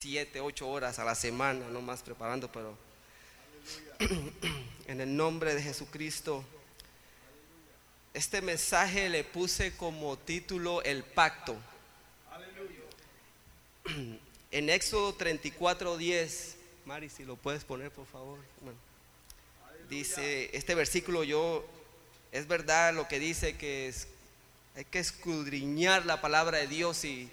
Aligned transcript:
siete, 0.00 0.40
ocho 0.40 0.68
horas 0.68 1.00
a 1.00 1.04
la 1.04 1.16
semana, 1.16 1.66
no 1.70 1.80
más 1.80 2.04
preparando, 2.04 2.52
pero 2.52 2.78
en 4.86 5.00
el 5.00 5.16
nombre 5.16 5.56
de 5.56 5.60
Jesucristo, 5.60 6.44
este 8.14 8.40
mensaje 8.40 9.08
le 9.08 9.24
puse 9.24 9.76
como 9.76 10.16
título 10.16 10.82
El 10.82 11.02
pacto. 11.02 11.56
En 14.50 14.70
Éxodo 14.70 15.14
34, 15.14 15.98
10, 15.98 16.56
Mari, 16.86 17.10
si 17.10 17.24
lo 17.24 17.36
puedes 17.36 17.64
poner, 17.64 17.90
por 17.90 18.06
favor. 18.06 18.38
dice, 19.90 20.48
este 20.56 20.74
versículo 20.74 21.22
yo, 21.22 21.66
es 22.32 22.48
verdad 22.48 22.94
lo 22.94 23.08
que 23.08 23.18
dice 23.18 23.58
que 23.58 23.88
es, 23.88 24.08
hay 24.74 24.86
que 24.86 25.00
escudriñar 25.00 26.06
la 26.06 26.22
palabra 26.22 26.56
de 26.56 26.66
Dios 26.66 27.04
y 27.04 27.30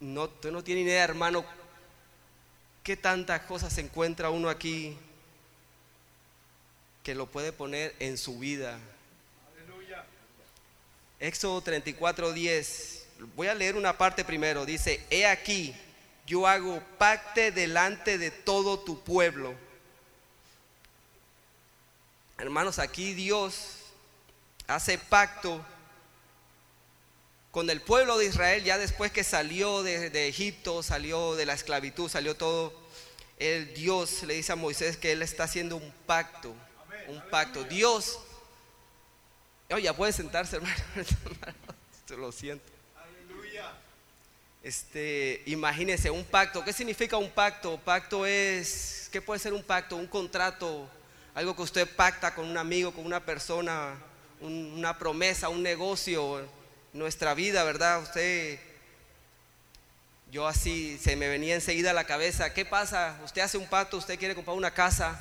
no, 0.00 0.28
tú 0.28 0.50
no 0.50 0.62
tienes 0.62 0.84
idea, 0.84 1.04
hermano, 1.04 1.44
qué 2.82 2.96
tantas 2.96 3.42
cosas 3.42 3.72
se 3.72 3.80
encuentra 3.80 4.30
uno 4.30 4.48
aquí 4.48 4.96
que 7.02 7.14
lo 7.14 7.26
puede 7.26 7.52
poner 7.52 7.94
en 7.98 8.16
su 8.18 8.38
vida. 8.38 8.78
Aleluya. 9.56 10.04
Éxodo 11.20 11.60
34, 11.62 12.32
10. 12.32 13.06
Voy 13.34 13.48
a 13.48 13.54
leer 13.54 13.76
una 13.76 13.96
parte 13.96 14.24
primero. 14.24 14.64
Dice, 14.64 15.04
he 15.10 15.26
aquí, 15.26 15.74
yo 16.26 16.46
hago 16.46 16.82
pacte 16.98 17.50
delante 17.50 18.18
de 18.18 18.30
todo 18.30 18.78
tu 18.78 19.02
pueblo. 19.02 19.54
Hermanos, 22.38 22.78
aquí 22.78 23.14
Dios 23.14 23.78
hace 24.68 24.98
pacto 24.98 25.64
con 27.58 27.68
el 27.70 27.80
pueblo 27.80 28.16
de 28.18 28.26
Israel, 28.26 28.62
ya 28.62 28.78
después 28.78 29.10
que 29.10 29.24
salió 29.24 29.82
de, 29.82 30.28
Egipto, 30.28 30.80
salió 30.84 31.34
de 31.34 31.44
la 31.44 31.54
esclavitud, 31.54 32.08
salió 32.08 32.36
todo, 32.36 32.72
el 33.36 33.74
Dios 33.74 34.22
le 34.22 34.34
dice 34.34 34.52
a 34.52 34.54
Moisés 34.54 34.96
que 34.96 35.10
él 35.10 35.22
está 35.22 35.42
haciendo 35.42 35.74
un 35.74 35.92
pacto, 36.06 36.54
un 37.08 37.20
pacto. 37.30 37.64
Dios, 37.64 38.20
oye, 39.70 39.82
ya 39.82 39.92
puede 39.92 40.12
sentarse, 40.12 40.54
hermano, 40.58 40.76
lo 42.10 42.30
siento. 42.30 42.64
Este, 44.62 45.42
imagínese 45.46 46.12
un 46.12 46.24
pacto. 46.24 46.62
¿Qué 46.62 46.72
significa 46.72 47.16
un 47.16 47.32
pacto? 47.32 47.76
Pacto 47.78 48.24
es, 48.24 49.08
¿qué 49.10 49.20
puede 49.20 49.40
ser 49.40 49.52
un 49.52 49.64
pacto? 49.64 49.96
Un 49.96 50.06
contrato, 50.06 50.88
algo 51.34 51.56
que 51.56 51.62
usted 51.62 51.88
pacta 51.96 52.36
con 52.36 52.48
un 52.48 52.56
amigo, 52.56 52.92
con 52.92 53.04
una 53.04 53.18
persona, 53.18 53.96
una 54.40 54.96
promesa, 54.96 55.48
un 55.48 55.64
negocio 55.64 56.56
nuestra 56.92 57.34
vida, 57.34 57.64
¿verdad? 57.64 58.02
Usted, 58.02 58.58
yo 60.30 60.46
así 60.46 60.98
se 60.98 61.16
me 61.16 61.28
venía 61.28 61.54
enseguida 61.54 61.90
a 61.90 61.94
la 61.94 62.04
cabeza, 62.04 62.52
¿qué 62.52 62.64
pasa? 62.64 63.18
Usted 63.24 63.42
hace 63.42 63.58
un 63.58 63.66
pacto, 63.66 63.96
usted 63.96 64.18
quiere 64.18 64.34
comprar 64.34 64.56
una 64.56 64.72
casa, 64.72 65.20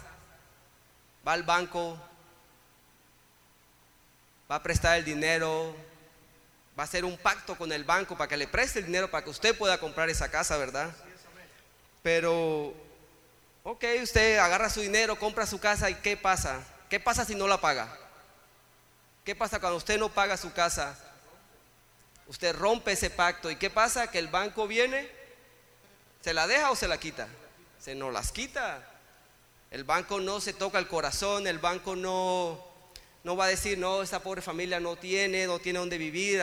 va 1.27 1.33
al 1.33 1.43
banco, 1.43 1.97
va 4.49 4.55
a 4.55 4.63
prestar 4.63 4.97
el 4.97 5.05
dinero, 5.05 5.75
va 6.77 6.83
a 6.83 6.85
hacer 6.85 7.05
un 7.05 7.17
pacto 7.17 7.57
con 7.57 7.71
el 7.71 7.83
banco 7.83 8.17
para 8.17 8.27
que 8.27 8.37
le 8.37 8.47
preste 8.47 8.79
el 8.79 8.85
dinero 8.85 9.09
para 9.09 9.23
que 9.23 9.29
usted 9.29 9.57
pueda 9.57 9.79
comprar 9.79 10.09
esa 10.09 10.29
casa, 10.29 10.57
¿verdad? 10.57 10.93
Pero, 12.03 12.73
ok, 13.63 13.83
usted 14.01 14.37
agarra 14.37 14.69
su 14.69 14.81
dinero, 14.81 15.17
compra 15.19 15.45
su 15.45 15.59
casa 15.59 15.89
y 15.89 15.95
¿qué 15.95 16.15
pasa? 16.15 16.61
¿Qué 16.89 16.99
pasa 16.99 17.25
si 17.25 17.35
no 17.35 17.47
la 17.47 17.59
paga? 17.59 17.93
¿Qué 19.25 19.35
pasa 19.35 19.59
cuando 19.59 19.77
usted 19.77 19.99
no 19.99 20.07
paga 20.07 20.37
su 20.37 20.53
casa? 20.53 20.97
Usted 22.27 22.55
rompe 22.55 22.91
ese 22.91 23.09
pacto. 23.09 23.49
¿Y 23.49 23.55
qué 23.55 23.69
pasa? 23.69 24.11
Que 24.11 24.19
el 24.19 24.27
banco 24.27 24.67
viene, 24.67 25.09
¿se 26.21 26.33
la 26.33 26.47
deja 26.47 26.71
o 26.71 26.75
se 26.75 26.87
la 26.87 26.99
quita? 26.99 27.27
Se 27.79 27.95
nos 27.95 28.11
las 28.11 28.31
quita. 28.31 28.85
El 29.71 29.83
banco 29.83 30.19
no 30.19 30.39
se 30.39 30.53
toca 30.53 30.79
el 30.79 30.87
corazón, 30.87 31.47
el 31.47 31.59
banco 31.59 31.95
no, 31.95 32.65
no 33.23 33.35
va 33.35 33.45
a 33.45 33.49
decir, 33.49 33.77
no, 33.77 34.01
esta 34.01 34.21
pobre 34.21 34.41
familia 34.41 34.79
no 34.79 34.95
tiene, 34.95 35.45
no 35.45 35.59
tiene 35.59 35.79
dónde 35.79 35.97
vivir. 35.97 36.41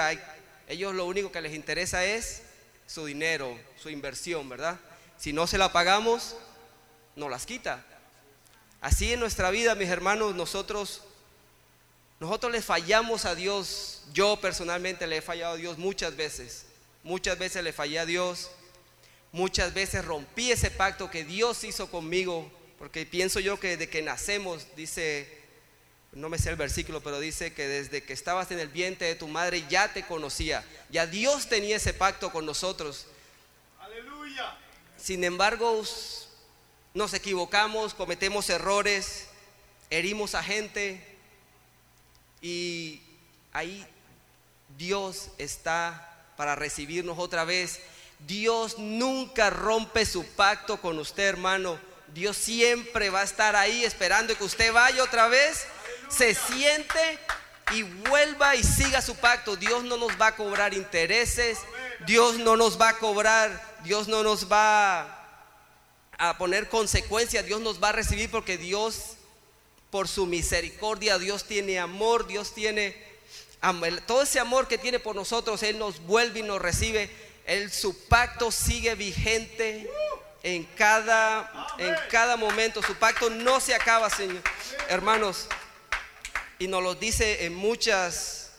ellos 0.69 0.95
lo 0.95 1.07
único 1.07 1.33
que 1.33 1.41
les 1.41 1.55
interesa 1.55 2.05
es 2.05 2.43
su 2.87 3.07
dinero, 3.07 3.59
su 3.81 3.89
inversión, 3.89 4.49
¿verdad? 4.49 4.79
Si 5.19 5.33
no 5.33 5.47
se 5.47 5.59
la 5.59 5.73
pagamos, 5.73 6.37
nos 7.17 7.31
las 7.31 7.47
quita. 7.47 7.85
Así 8.81 9.15
en 9.15 9.21
nuestra 9.21 9.51
vida, 9.51 9.75
mis 9.75 9.89
hermanos, 9.89 10.35
nosotros 10.35 11.03
nosotros 12.25 12.53
le 12.53 12.63
fallamos 12.63 13.27
a 13.27 13.35
Dios. 13.35 14.01
Yo 14.15 14.39
personalmente 14.41 15.07
le 15.07 15.19
he 15.19 15.21
fallado 15.21 15.55
a 15.55 15.57
Dios 15.59 15.77
muchas 15.77 16.17
veces. 16.17 16.65
Muchas 17.03 17.39
veces 17.39 17.63
le 17.63 17.75
fallé 17.75 17.99
a 17.99 18.07
Dios. 18.07 18.51
Muchas 19.31 19.75
veces 19.75 20.03
rompí 20.03 20.51
ese 20.51 20.71
pacto 20.71 21.11
que 21.11 21.23
Dios 21.23 21.65
hizo 21.65 21.91
conmigo. 21.91 22.51
Porque 22.79 23.05
pienso 23.05 23.41
yo 23.41 23.61
que 23.61 23.77
desde 23.77 23.91
que 23.91 24.01
nacemos, 24.01 24.67
dice, 24.75 25.29
no 26.13 26.31
me 26.31 26.39
sé 26.39 26.49
el 26.49 26.57
versículo, 26.57 27.03
pero 27.03 27.21
dice 27.21 27.53
que 27.53 27.69
desde 27.69 28.03
que 28.03 28.15
estabas 28.15 28.51
en 28.51 28.59
el 28.59 28.69
vientre 28.69 29.07
de 29.07 29.17
tu 29.17 29.29
madre 29.29 29.63
ya 29.69 29.93
te 29.93 30.07
conocía. 30.07 30.65
Ya 30.89 31.07
Dios 31.07 31.51
tenía 31.51 31.77
ese 31.77 31.93
pacto 31.93 32.33
con 32.33 32.47
nosotros. 32.47 33.05
Aleluya. 33.81 34.57
Sin 34.97 35.25
embargo, 35.25 35.83
nos 36.95 37.13
equivocamos, 37.13 37.93
cometemos 37.93 38.49
errores, 38.49 39.27
herimos 39.91 40.35
a 40.35 40.43
gente, 40.43 41.14
y 42.45 43.01
ahí 43.55 43.87
Dios 44.77 45.31
está 45.39 46.15
para 46.37 46.55
recibirnos 46.55 47.19
otra 47.19 47.47
vez. 47.47 47.81
Dios 48.19 48.79
nunca 48.79 49.49
rompe 49.49 50.05
su 50.05 50.27
pacto 50.27 50.79
con 50.79 50.99
usted, 50.99 51.25
hermano. 51.25 51.79
Dios 52.09 52.37
siempre 52.37 53.09
va 53.09 53.23
a 53.23 53.25
estar 53.25 53.57
ahí 53.57 53.83
esperando 53.83 54.37
que 54.37 54.45
usted 54.45 54.75
vaya 54.75 55.03
otra 55.03 55.27
vez, 55.29 55.67
se 56.11 56.35
siente 56.35 57.19
y 57.73 57.83
vuelva 57.83 58.55
y 58.57 58.63
siga 58.63 59.01
su 59.01 59.17
pacto. 59.17 59.57
Dios 59.57 59.83
no 59.83 59.97
nos 59.97 60.21
va 60.21 60.27
a 60.27 60.37
cobrar 60.37 60.75
intereses, 60.75 61.61
Dios 62.05 62.37
no 62.37 62.59
nos 62.59 62.79
va 62.79 62.91
a 62.91 62.99
cobrar, 62.99 63.79
Dios 63.85 64.07
no 64.07 64.23
nos 64.23 64.53
va 64.53 65.31
a 66.19 66.37
poner 66.37 66.69
consecuencias, 66.69 67.47
Dios 67.47 67.63
nos 67.63 67.83
va 67.83 67.89
a 67.89 67.93
recibir 67.93 68.31
porque 68.31 68.59
Dios 68.59 69.17
por 69.95 70.09
su 70.09 70.27
misericordia. 70.27 71.21
Dios 71.21 71.45
tiene 71.45 71.79
amor, 71.79 72.27
Dios 72.27 72.53
tiene 72.53 72.97
todo 74.09 74.23
ese 74.23 74.41
amor 74.41 74.67
que 74.67 74.77
tiene 74.77 74.99
por 74.99 75.15
nosotros, 75.15 75.63
Él 75.63 75.79
nos 75.79 76.01
vuelve 76.01 76.41
y 76.41 76.43
nos 76.43 76.61
recibe. 76.61 77.09
Él, 77.47 77.71
su 77.71 77.97
pacto 78.09 78.51
sigue 78.51 78.97
vigente 78.97 79.89
en 80.43 80.65
cada, 80.65 81.69
en 81.79 81.95
cada 82.11 82.37
momento. 82.37 82.83
Su 82.83 82.97
pacto 82.97 83.31
no 83.31 83.61
se 83.61 83.73
acaba, 83.73 84.11
Señor. 84.11 84.43
Hermanos, 84.89 85.47
y 86.59 86.67
nos 86.67 86.83
lo 86.83 86.97
dice 86.97 87.45
en 87.45 87.55
muchas, 87.55 88.51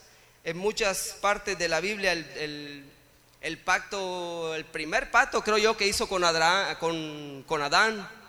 en 0.46 0.56
muchas 0.56 1.18
partes 1.20 1.58
de 1.58 1.68
la 1.68 1.82
Biblia, 1.82 2.14
el, 2.14 3.58
pacto, 3.66 4.56
el 4.56 4.64
primer 4.64 5.12
pacto 5.12 5.44
creo 5.44 5.58
yo 5.58 5.76
que 5.76 5.86
hizo 5.86 6.08
con 6.08 6.24
Adán, 6.24 6.78
con, 6.78 7.44
con 7.46 7.62
Adán 7.62 8.25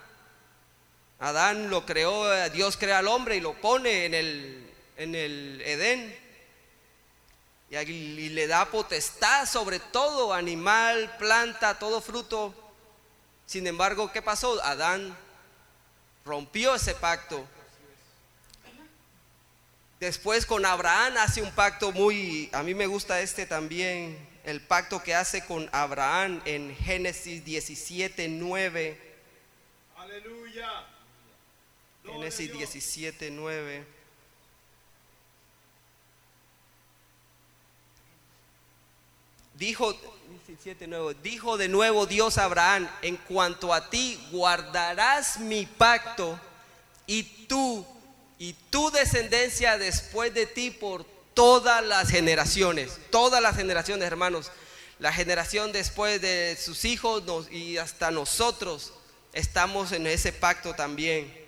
Adán 1.18 1.70
lo 1.70 1.86
creó, 1.86 2.48
Dios 2.50 2.76
crea 2.76 2.98
al 2.98 3.08
hombre 3.08 3.36
y 3.36 3.40
lo 3.40 3.54
pone 3.54 4.04
en 4.04 4.14
el, 4.14 4.70
en 4.96 5.14
el 5.14 5.62
Edén. 5.64 6.26
Y, 7.70 7.76
y 7.76 8.28
le 8.28 8.46
da 8.46 8.66
potestad 8.66 9.46
sobre 9.46 9.80
todo, 9.80 10.32
animal, 10.32 11.16
planta, 11.18 11.78
todo 11.78 12.00
fruto. 12.00 12.54
Sin 13.46 13.66
embargo, 13.66 14.12
¿qué 14.12 14.22
pasó? 14.22 14.62
Adán 14.62 15.16
rompió 16.24 16.74
ese 16.74 16.94
pacto. 16.94 17.46
Después 19.98 20.44
con 20.44 20.66
Abraham 20.66 21.14
hace 21.18 21.40
un 21.40 21.50
pacto 21.52 21.90
muy, 21.92 22.50
a 22.52 22.62
mí 22.62 22.74
me 22.74 22.86
gusta 22.86 23.20
este 23.22 23.46
también, 23.46 24.18
el 24.44 24.60
pacto 24.60 25.02
que 25.02 25.14
hace 25.14 25.46
con 25.46 25.70
Abraham 25.72 26.42
en 26.44 26.76
Génesis 26.76 27.42
17, 27.42 28.28
9. 28.28 29.00
Aleluya. 29.96 30.95
Génesis 32.16 32.50
17, 32.50 33.30
9. 33.30 33.84
Dijo, 39.52 39.94
17, 40.46 40.86
9, 40.86 41.16
dijo 41.22 41.58
de 41.58 41.68
nuevo 41.68 42.06
Dios 42.06 42.38
a 42.38 42.44
Abraham, 42.44 42.88
en 43.02 43.18
cuanto 43.18 43.74
a 43.74 43.90
ti 43.90 44.18
guardarás 44.30 45.40
mi 45.40 45.66
pacto 45.66 46.40
y 47.06 47.22
tú 47.46 47.86
y 48.38 48.54
tu 48.70 48.90
descendencia 48.90 49.76
después 49.76 50.32
de 50.32 50.46
ti 50.46 50.70
por 50.70 51.04
todas 51.34 51.84
las 51.84 52.08
generaciones, 52.08 52.98
todas 53.10 53.42
las 53.42 53.56
generaciones 53.56 54.06
hermanos, 54.06 54.50
la 54.98 55.12
generación 55.12 55.70
después 55.70 56.22
de 56.22 56.56
sus 56.58 56.86
hijos 56.86 57.24
y 57.50 57.76
hasta 57.76 58.10
nosotros 58.10 58.94
estamos 59.34 59.92
en 59.92 60.06
ese 60.06 60.32
pacto 60.32 60.74
también. 60.74 61.45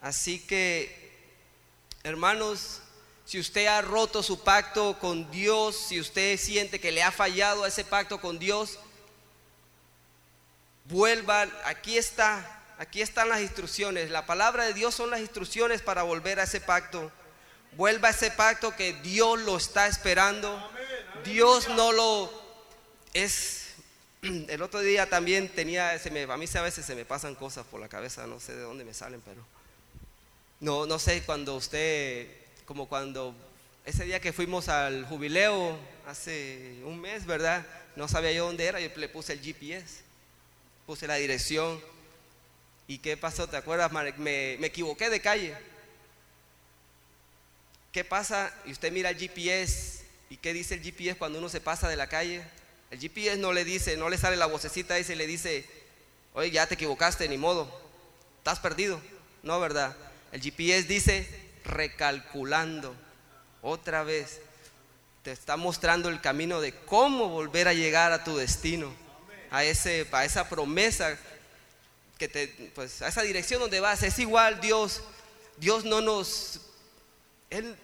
Así 0.00 0.38
que, 0.38 1.12
hermanos, 2.04 2.80
si 3.28 3.38
usted 3.38 3.66
ha 3.66 3.82
roto 3.82 4.22
su 4.22 4.42
pacto 4.42 4.98
con 4.98 5.30
Dios, 5.30 5.76
si 5.76 6.00
usted 6.00 6.38
siente 6.38 6.80
que 6.80 6.92
le 6.92 7.02
ha 7.02 7.12
fallado 7.12 7.64
a 7.64 7.68
ese 7.68 7.84
pacto 7.84 8.20
con 8.20 8.38
Dios, 8.38 8.78
vuelva, 10.84 11.46
aquí 11.64 11.98
está, 11.98 12.62
aquí 12.78 13.02
están 13.02 13.28
las 13.28 13.40
instrucciones. 13.40 14.10
La 14.10 14.24
palabra 14.24 14.64
de 14.64 14.72
Dios 14.72 14.94
son 14.94 15.10
las 15.10 15.20
instrucciones 15.20 15.82
para 15.82 16.04
volver 16.04 16.40
a 16.40 16.44
ese 16.44 16.60
pacto. 16.60 17.12
Vuelva 17.72 18.08
a 18.08 18.12
ese 18.12 18.30
pacto 18.30 18.74
que 18.74 18.94
Dios 18.94 19.40
lo 19.40 19.56
está 19.56 19.88
esperando. 19.88 20.70
Dios 21.24 21.68
no 21.68 21.92
lo 21.92 22.32
es. 23.12 23.74
El 24.22 24.62
otro 24.62 24.80
día 24.80 25.08
también 25.10 25.48
tenía, 25.48 25.98
se 25.98 26.08
a 26.08 26.36
mí 26.36 26.46
a 26.54 26.62
veces 26.62 26.86
se 26.86 26.94
me 26.94 27.04
pasan 27.04 27.34
cosas 27.34 27.66
por 27.66 27.80
la 27.80 27.88
cabeza, 27.88 28.26
no 28.26 28.40
sé 28.40 28.54
de 28.54 28.62
dónde 28.62 28.84
me 28.84 28.94
salen, 28.94 29.20
pero 29.20 29.44
no, 30.60 30.86
no 30.86 30.98
sé 30.98 31.22
cuando 31.22 31.56
usted, 31.56 32.26
como 32.64 32.88
cuando 32.88 33.34
ese 33.84 34.04
día 34.04 34.20
que 34.20 34.32
fuimos 34.32 34.68
al 34.68 35.06
jubileo 35.06 35.78
hace 36.06 36.80
un 36.84 37.00
mes, 37.00 37.26
¿verdad? 37.26 37.64
No 37.96 38.08
sabía 38.08 38.32
yo 38.32 38.46
dónde 38.46 38.66
era, 38.66 38.80
yo 38.80 38.90
le 38.96 39.08
puse 39.08 39.32
el 39.32 39.40
GPS, 39.40 40.00
puse 40.86 41.06
la 41.06 41.14
dirección. 41.14 41.80
¿Y 42.86 42.98
qué 42.98 43.16
pasó? 43.16 43.46
¿Te 43.46 43.56
acuerdas? 43.56 43.92
Me, 43.92 44.56
me 44.58 44.66
equivoqué 44.66 45.10
de 45.10 45.20
calle. 45.20 45.54
¿Qué 47.92 48.04
pasa? 48.04 48.52
Y 48.66 48.72
usted 48.72 48.92
mira 48.92 49.10
el 49.10 49.18
GPS. 49.18 50.04
¿Y 50.30 50.36
qué 50.36 50.52
dice 50.52 50.74
el 50.74 50.82
GPS 50.82 51.16
cuando 51.18 51.38
uno 51.38 51.48
se 51.48 51.60
pasa 51.60 51.88
de 51.88 51.96
la 51.96 52.08
calle? 52.08 52.42
El 52.90 52.98
GPS 52.98 53.36
no 53.38 53.52
le 53.52 53.64
dice, 53.64 53.96
no 53.96 54.08
le 54.08 54.18
sale 54.18 54.36
la 54.36 54.46
vocecita 54.46 54.98
y 54.98 55.04
le 55.04 55.26
dice, 55.26 55.66
oye, 56.34 56.50
ya 56.50 56.66
te 56.66 56.74
equivocaste, 56.74 57.28
ni 57.28 57.38
modo, 57.38 57.70
estás 58.38 58.60
perdido. 58.60 59.00
No, 59.42 59.60
¿verdad? 59.60 59.96
El 60.32 60.40
GPS 60.40 60.86
dice, 60.86 61.28
recalculando, 61.64 62.94
otra 63.62 64.02
vez, 64.02 64.40
te 65.22 65.32
está 65.32 65.56
mostrando 65.56 66.08
el 66.08 66.20
camino 66.20 66.60
de 66.60 66.72
cómo 66.72 67.28
volver 67.28 67.68
a 67.68 67.74
llegar 67.74 68.12
a 68.12 68.24
tu 68.24 68.36
destino, 68.36 68.92
a, 69.50 69.64
ese, 69.64 70.06
a 70.12 70.24
esa 70.24 70.48
promesa, 70.48 71.18
que 72.18 72.28
te, 72.28 72.48
pues, 72.74 73.02
a 73.02 73.08
esa 73.08 73.22
dirección 73.22 73.60
donde 73.60 73.80
vas. 73.80 74.02
Es 74.02 74.18
igual 74.18 74.60
Dios, 74.60 75.02
Dios 75.58 75.84
no 75.84 76.00
nos 76.00 76.60
él, 77.50 77.76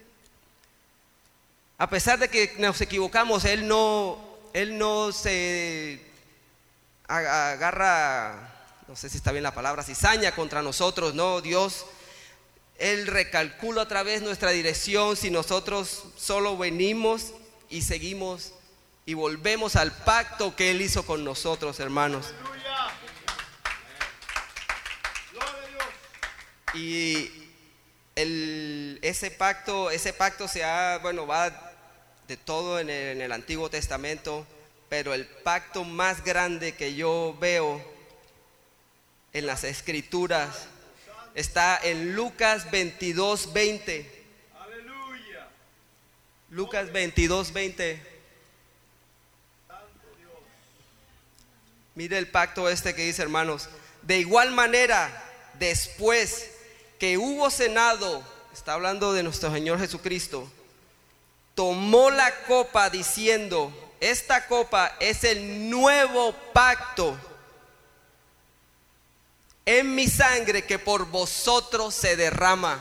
a 1.77 1.89
pesar 1.89 2.19
de 2.19 2.29
que 2.29 2.53
nos 2.59 2.79
equivocamos, 2.81 3.45
Él 3.45 3.67
no, 3.67 4.19
Él 4.53 4.77
no 4.77 5.11
se 5.11 6.01
agarra, 7.07 8.53
no 8.87 8.95
sé 8.95 9.09
si 9.09 9.17
está 9.17 9.31
bien 9.31 9.43
la 9.43 9.53
palabra, 9.53 9.83
cizaña 9.83 10.33
contra 10.33 10.61
nosotros, 10.61 11.15
no, 11.15 11.41
Dios, 11.41 11.85
Él 12.77 13.07
recalcula 13.07 13.83
otra 13.83 14.03
vez 14.03 14.21
nuestra 14.21 14.51
dirección 14.51 15.15
si 15.15 15.31
nosotros 15.31 16.03
solo 16.17 16.57
venimos 16.57 17.33
y 17.69 17.83
seguimos 17.83 18.53
y 19.05 19.13
volvemos 19.13 19.75
al 19.75 19.91
pacto 19.91 20.55
que 20.55 20.71
Él 20.71 20.81
hizo 20.81 21.05
con 21.05 21.23
nosotros, 21.23 21.79
hermanos. 21.79 22.33
Y 26.73 27.31
ese 28.15 29.31
pacto, 29.31 29.91
ese 29.91 30.11
pacto 30.11 30.47
se 30.47 30.63
ha, 30.63 30.97
bueno, 30.97 31.25
va 31.25 31.73
de 32.27 32.35
todo 32.35 32.79
en 32.79 32.89
el, 32.89 33.17
en 33.17 33.21
el 33.21 33.31
Antiguo 33.31 33.69
Testamento, 33.69 34.45
pero 34.89 35.13
el 35.13 35.25
pacto 35.25 35.83
más 35.83 36.23
grande 36.23 36.73
que 36.73 36.95
yo 36.95 37.37
veo 37.39 37.81
en 39.31 39.45
las 39.45 39.63
escrituras 39.63 40.67
está 41.35 41.77
en 41.83 42.15
Lucas 42.15 42.71
22, 42.71 43.53
20. 43.53 44.25
Aleluya. 44.59 45.47
Lucas 46.49 46.91
22, 46.91 47.53
20. 47.53 48.15
Mire 51.93 52.17
el 52.17 52.27
pacto 52.29 52.67
este 52.67 52.95
que 52.95 53.05
dice, 53.05 53.21
hermanos. 53.21 53.69
De 54.01 54.17
igual 54.17 54.51
manera, 54.51 55.09
después 55.59 56.51
que 56.99 57.17
hubo 57.17 57.49
cenado, 57.49 58.23
está 58.53 58.73
hablando 58.73 59.13
de 59.13 59.23
nuestro 59.23 59.51
Señor 59.51 59.79
Jesucristo, 59.79 60.49
tomó 61.53 62.11
la 62.11 62.33
copa 62.45 62.89
diciendo, 62.89 63.73
esta 63.99 64.47
copa 64.47 64.95
es 64.99 65.23
el 65.23 65.69
nuevo 65.69 66.33
pacto 66.53 67.17
en 69.65 69.95
mi 69.95 70.07
sangre 70.07 70.65
que 70.65 70.79
por 70.79 71.07
vosotros 71.07 71.93
se 71.93 72.15
derrama. 72.15 72.79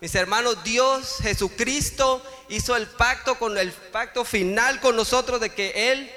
Mis 0.00 0.14
hermanos, 0.14 0.62
Dios 0.64 1.18
Jesucristo 1.22 2.22
hizo 2.48 2.76
el 2.76 2.86
pacto 2.86 3.38
con 3.38 3.56
el 3.56 3.72
pacto 3.72 4.24
final 4.24 4.80
con 4.80 4.96
nosotros 4.96 5.40
de 5.40 5.50
que 5.50 5.92
Él, 5.92 6.10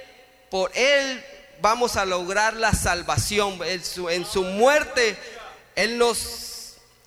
por 0.50 0.72
Él 0.75 1.24
vamos 1.62 1.96
a 1.96 2.06
lograr 2.06 2.56
la 2.56 2.74
salvación. 2.74 3.60
En 3.63 3.84
su, 3.84 4.10
en 4.10 4.25
su 4.25 4.44
muerte, 4.44 5.18
Él 5.75 5.98
nos 5.98 6.56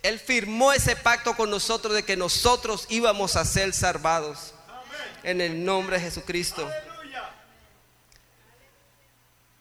él 0.02 0.18
firmó 0.20 0.72
ese 0.72 0.96
pacto 0.96 1.34
con 1.34 1.50
nosotros 1.50 1.94
de 1.94 2.04
que 2.04 2.16
nosotros 2.16 2.86
íbamos 2.88 3.36
a 3.36 3.44
ser 3.44 3.74
salvados. 3.74 4.54
En 5.22 5.40
el 5.40 5.64
nombre 5.64 5.96
de 5.96 6.04
Jesucristo. 6.04 6.68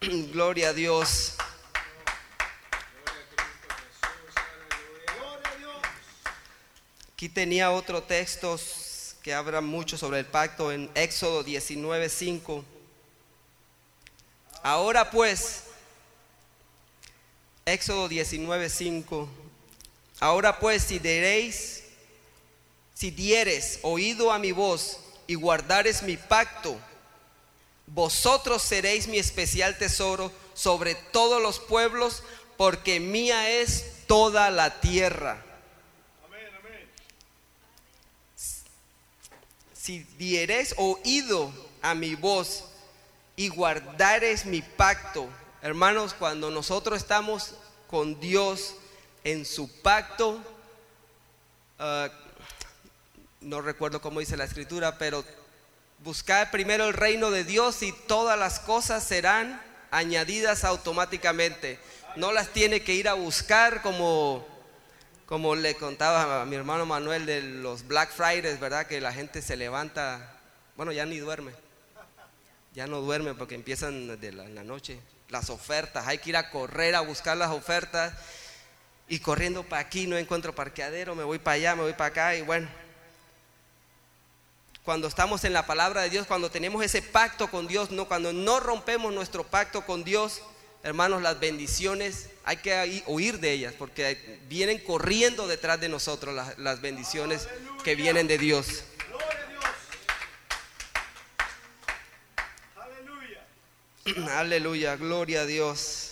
Gloria 0.00 0.68
a 0.68 0.72
Dios. 0.72 1.34
Aquí 7.18 7.28
tenía 7.28 7.72
otro 7.72 8.00
texto 8.00 8.56
que 9.24 9.34
habla 9.34 9.60
mucho 9.60 9.98
sobre 9.98 10.20
el 10.20 10.26
pacto 10.26 10.70
en 10.70 10.88
Éxodo 10.94 11.42
19:5. 11.42 12.62
Ahora 14.62 15.10
pues, 15.10 15.64
Éxodo 17.66 18.08
19:5. 18.08 19.26
Ahora 20.20 20.60
pues, 20.60 20.84
si 20.84 21.00
diréis, 21.00 21.82
si 22.94 23.10
dieres 23.10 23.80
oído 23.82 24.30
a 24.30 24.38
mi 24.38 24.52
voz 24.52 25.00
y 25.26 25.34
guardares 25.34 26.04
mi 26.04 26.16
pacto, 26.16 26.78
vosotros 27.88 28.62
seréis 28.62 29.08
mi 29.08 29.18
especial 29.18 29.76
tesoro 29.76 30.30
sobre 30.54 30.94
todos 30.94 31.42
los 31.42 31.58
pueblos, 31.58 32.22
porque 32.56 33.00
mía 33.00 33.50
es 33.50 34.06
toda 34.06 34.50
la 34.50 34.78
tierra. 34.80 35.44
Si 39.88 40.04
diereis 40.18 40.74
oído 40.76 41.50
a 41.80 41.94
mi 41.94 42.14
voz 42.14 42.64
y 43.36 43.48
guardares 43.48 44.44
mi 44.44 44.60
pacto, 44.60 45.26
hermanos, 45.62 46.12
cuando 46.12 46.50
nosotros 46.50 47.00
estamos 47.00 47.54
con 47.86 48.20
Dios, 48.20 48.74
en 49.24 49.46
su 49.46 49.80
pacto, 49.80 50.42
ah, 51.78 52.10
no 53.40 53.62
recuerdo 53.62 54.02
cómo 54.02 54.20
dice 54.20 54.36
la 54.36 54.44
escritura, 54.44 54.98
pero 54.98 55.24
buscar 56.00 56.50
primero 56.50 56.84
el 56.84 56.92
reino 56.92 57.30
de 57.30 57.44
Dios 57.44 57.82
y 57.82 57.92
todas 57.92 58.38
las 58.38 58.60
cosas 58.60 59.02
serán 59.02 59.58
añadidas 59.90 60.64
automáticamente. 60.64 61.80
No 62.14 62.32
las 62.32 62.48
tiene 62.48 62.82
que 62.82 62.92
ir 62.92 63.08
a 63.08 63.14
buscar 63.14 63.80
como, 63.80 64.46
como 65.28 65.54
le 65.54 65.74
contaba 65.74 66.40
a 66.40 66.46
mi 66.46 66.56
hermano 66.56 66.86
Manuel 66.86 67.26
de 67.26 67.42
los 67.42 67.86
Black 67.86 68.10
Fridays, 68.10 68.58
¿verdad? 68.58 68.86
Que 68.86 68.98
la 68.98 69.12
gente 69.12 69.42
se 69.42 69.58
levanta, 69.58 70.38
bueno, 70.74 70.90
ya 70.90 71.04
ni 71.04 71.18
duerme. 71.18 71.52
Ya 72.74 72.86
no 72.86 73.02
duerme 73.02 73.34
porque 73.34 73.54
empiezan 73.54 74.18
de 74.18 74.32
la, 74.32 74.44
en 74.44 74.54
la 74.54 74.64
noche 74.64 74.98
las 75.28 75.50
ofertas. 75.50 76.06
Hay 76.06 76.16
que 76.16 76.30
ir 76.30 76.36
a 76.38 76.48
correr 76.48 76.94
a 76.94 77.00
buscar 77.00 77.36
las 77.36 77.50
ofertas 77.50 78.14
y 79.06 79.18
corriendo 79.18 79.64
para 79.64 79.82
aquí 79.82 80.06
no 80.06 80.16
encuentro 80.16 80.54
parqueadero, 80.54 81.14
me 81.14 81.24
voy 81.24 81.38
para 81.38 81.56
allá, 81.56 81.76
me 81.76 81.82
voy 81.82 81.92
para 81.92 82.06
acá 82.06 82.34
y 82.34 82.40
bueno. 82.40 82.66
Cuando 84.82 85.08
estamos 85.08 85.44
en 85.44 85.52
la 85.52 85.66
palabra 85.66 86.00
de 86.00 86.08
Dios, 86.08 86.26
cuando 86.26 86.50
tenemos 86.50 86.82
ese 86.82 87.02
pacto 87.02 87.50
con 87.50 87.66
Dios, 87.66 87.90
no 87.90 88.06
cuando 88.06 88.32
no 88.32 88.60
rompemos 88.60 89.12
nuestro 89.12 89.44
pacto 89.44 89.84
con 89.84 90.04
Dios, 90.04 90.40
hermanos, 90.82 91.22
las 91.22 91.40
bendiciones 91.40 92.30
hay 92.44 92.58
que 92.58 93.02
huir 93.06 93.40
de 93.40 93.52
ellas 93.52 93.74
porque 93.78 94.40
vienen 94.48 94.78
corriendo 94.78 95.46
detrás 95.46 95.80
de 95.80 95.88
nosotros 95.88 96.34
las, 96.34 96.58
las 96.58 96.80
bendiciones 96.80 97.48
que 97.84 97.94
vienen 97.94 98.26
de 98.26 98.38
Dios. 98.38 98.84
Aleluya. 102.76 104.30
Aleluya, 104.38 104.96
gloria 104.96 105.42
a 105.42 105.46
Dios. 105.46 106.08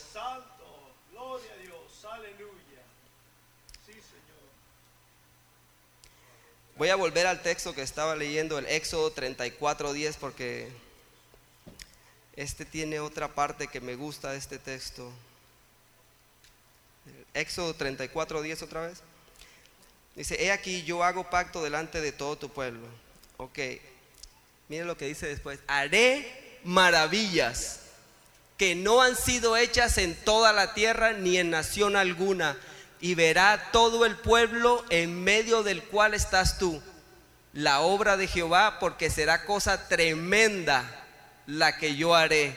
Voy 6.76 6.90
a 6.90 6.96
volver 6.96 7.26
al 7.26 7.40
texto 7.40 7.74
que 7.74 7.80
estaba 7.80 8.14
leyendo, 8.16 8.58
el 8.58 8.66
Éxodo 8.66 9.10
34:10, 9.14 10.16
porque 10.20 10.70
este 12.36 12.64
tiene 12.64 13.00
otra 13.00 13.28
parte 13.28 13.66
que 13.66 13.80
me 13.80 13.96
gusta 13.96 14.32
de 14.32 14.38
este 14.38 14.58
texto. 14.58 15.10
Éxodo 17.34 17.74
34:10 17.74 18.62
otra 18.62 18.82
vez. 18.82 18.98
Dice, 20.14 20.42
he 20.42 20.52
aquí 20.52 20.82
yo 20.84 21.02
hago 21.02 21.28
pacto 21.28 21.62
delante 21.62 22.00
de 22.00 22.12
todo 22.12 22.36
tu 22.36 22.50
pueblo. 22.50 22.86
Ok, 23.38 23.58
miren 24.68 24.86
lo 24.86 24.96
que 24.96 25.06
dice 25.06 25.26
después. 25.26 25.60
Haré 25.66 26.60
maravillas 26.64 27.80
que 28.56 28.74
no 28.74 29.02
han 29.02 29.16
sido 29.16 29.56
hechas 29.56 29.98
en 29.98 30.14
toda 30.14 30.52
la 30.52 30.72
tierra 30.72 31.12
ni 31.12 31.36
en 31.36 31.50
nación 31.50 31.96
alguna, 31.96 32.58
y 33.00 33.14
verá 33.14 33.68
todo 33.72 34.06
el 34.06 34.16
pueblo 34.16 34.82
en 34.88 35.22
medio 35.22 35.62
del 35.62 35.82
cual 35.84 36.14
estás 36.14 36.56
tú, 36.58 36.82
la 37.52 37.80
obra 37.80 38.16
de 38.16 38.26
Jehová, 38.26 38.78
porque 38.80 39.10
será 39.10 39.44
cosa 39.44 39.88
tremenda 39.88 41.05
la 41.46 41.76
que 41.78 41.96
yo 41.96 42.14
haré. 42.14 42.56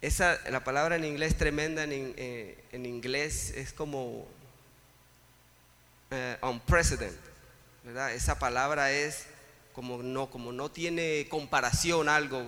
Esa, 0.00 0.38
la 0.50 0.64
palabra 0.64 0.96
en 0.96 1.04
inglés 1.04 1.36
tremenda 1.36 1.84
en, 1.84 2.14
eh, 2.16 2.62
en 2.72 2.86
inglés 2.86 3.52
es 3.54 3.72
como 3.72 4.26
eh, 6.10 6.38
unprecedented, 6.42 7.18
¿verdad? 7.84 8.12
Esa 8.12 8.38
palabra 8.38 8.92
es 8.92 9.26
como 9.72 10.02
no, 10.02 10.30
como 10.30 10.52
no 10.52 10.70
tiene 10.70 11.26
comparación 11.28 12.08
algo, 12.08 12.42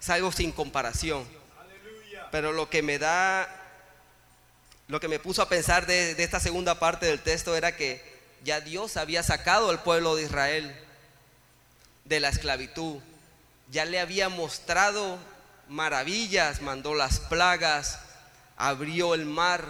es 0.00 0.10
algo 0.10 0.32
sin 0.32 0.52
comparación. 0.52 1.24
Pero 2.30 2.52
lo 2.52 2.70
que 2.70 2.82
me 2.82 2.98
da, 2.98 3.48
lo 4.88 4.98
que 4.98 5.08
me 5.08 5.18
puso 5.18 5.42
a 5.42 5.48
pensar 5.48 5.86
de, 5.86 6.14
de 6.14 6.24
esta 6.24 6.40
segunda 6.40 6.78
parte 6.78 7.06
del 7.06 7.20
texto 7.20 7.54
era 7.54 7.76
que 7.76 8.02
ya 8.42 8.60
Dios 8.60 8.96
había 8.96 9.22
sacado 9.22 9.68
al 9.68 9.82
pueblo 9.82 10.16
de 10.16 10.24
Israel 10.24 10.74
de 12.06 12.20
la 12.20 12.30
esclavitud, 12.30 13.00
ya 13.72 13.86
le 13.86 13.98
había 13.98 14.28
mostrado 14.28 15.18
maravillas, 15.66 16.60
mandó 16.60 16.94
las 16.94 17.20
plagas, 17.20 17.98
abrió 18.58 19.14
el 19.14 19.24
mar, 19.24 19.64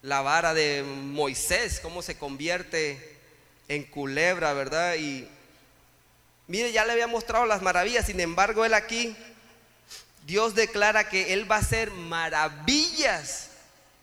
la 0.00 0.22
vara 0.22 0.54
de 0.54 0.82
Moisés, 0.82 1.78
cómo 1.80 2.00
se 2.00 2.16
convierte 2.16 3.18
en 3.68 3.84
culebra, 3.84 4.54
¿verdad? 4.54 4.94
Y 4.94 5.28
mire, 6.46 6.72
ya 6.72 6.86
le 6.86 6.92
había 6.92 7.06
mostrado 7.06 7.44
las 7.44 7.60
maravillas, 7.60 8.06
sin 8.06 8.18
embargo, 8.18 8.64
él 8.64 8.72
aquí, 8.72 9.14
Dios 10.24 10.54
declara 10.54 11.10
que 11.10 11.34
él 11.34 11.50
va 11.50 11.56
a 11.56 11.60
hacer 11.60 11.90
maravillas 11.90 13.50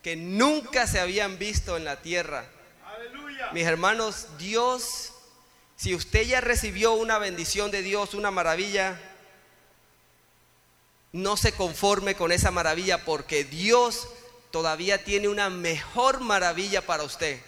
que 0.04 0.14
nunca 0.14 0.86
se 0.86 1.00
habían 1.00 1.36
visto 1.36 1.76
en 1.76 1.84
la 1.84 2.00
tierra. 2.00 2.44
Mis 3.52 3.66
hermanos, 3.66 4.28
Dios, 4.38 5.11
si 5.82 5.96
usted 5.96 6.22
ya 6.22 6.40
recibió 6.40 6.92
una 6.92 7.18
bendición 7.18 7.72
de 7.72 7.82
Dios, 7.82 8.14
una 8.14 8.30
maravilla, 8.30 9.00
no 11.10 11.36
se 11.36 11.50
conforme 11.50 12.14
con 12.14 12.30
esa 12.30 12.52
maravilla 12.52 13.04
porque 13.04 13.42
Dios 13.42 14.06
todavía 14.52 15.02
tiene 15.02 15.26
una 15.26 15.50
mejor 15.50 16.20
maravilla 16.20 16.82
para 16.82 17.02
usted. 17.02 17.40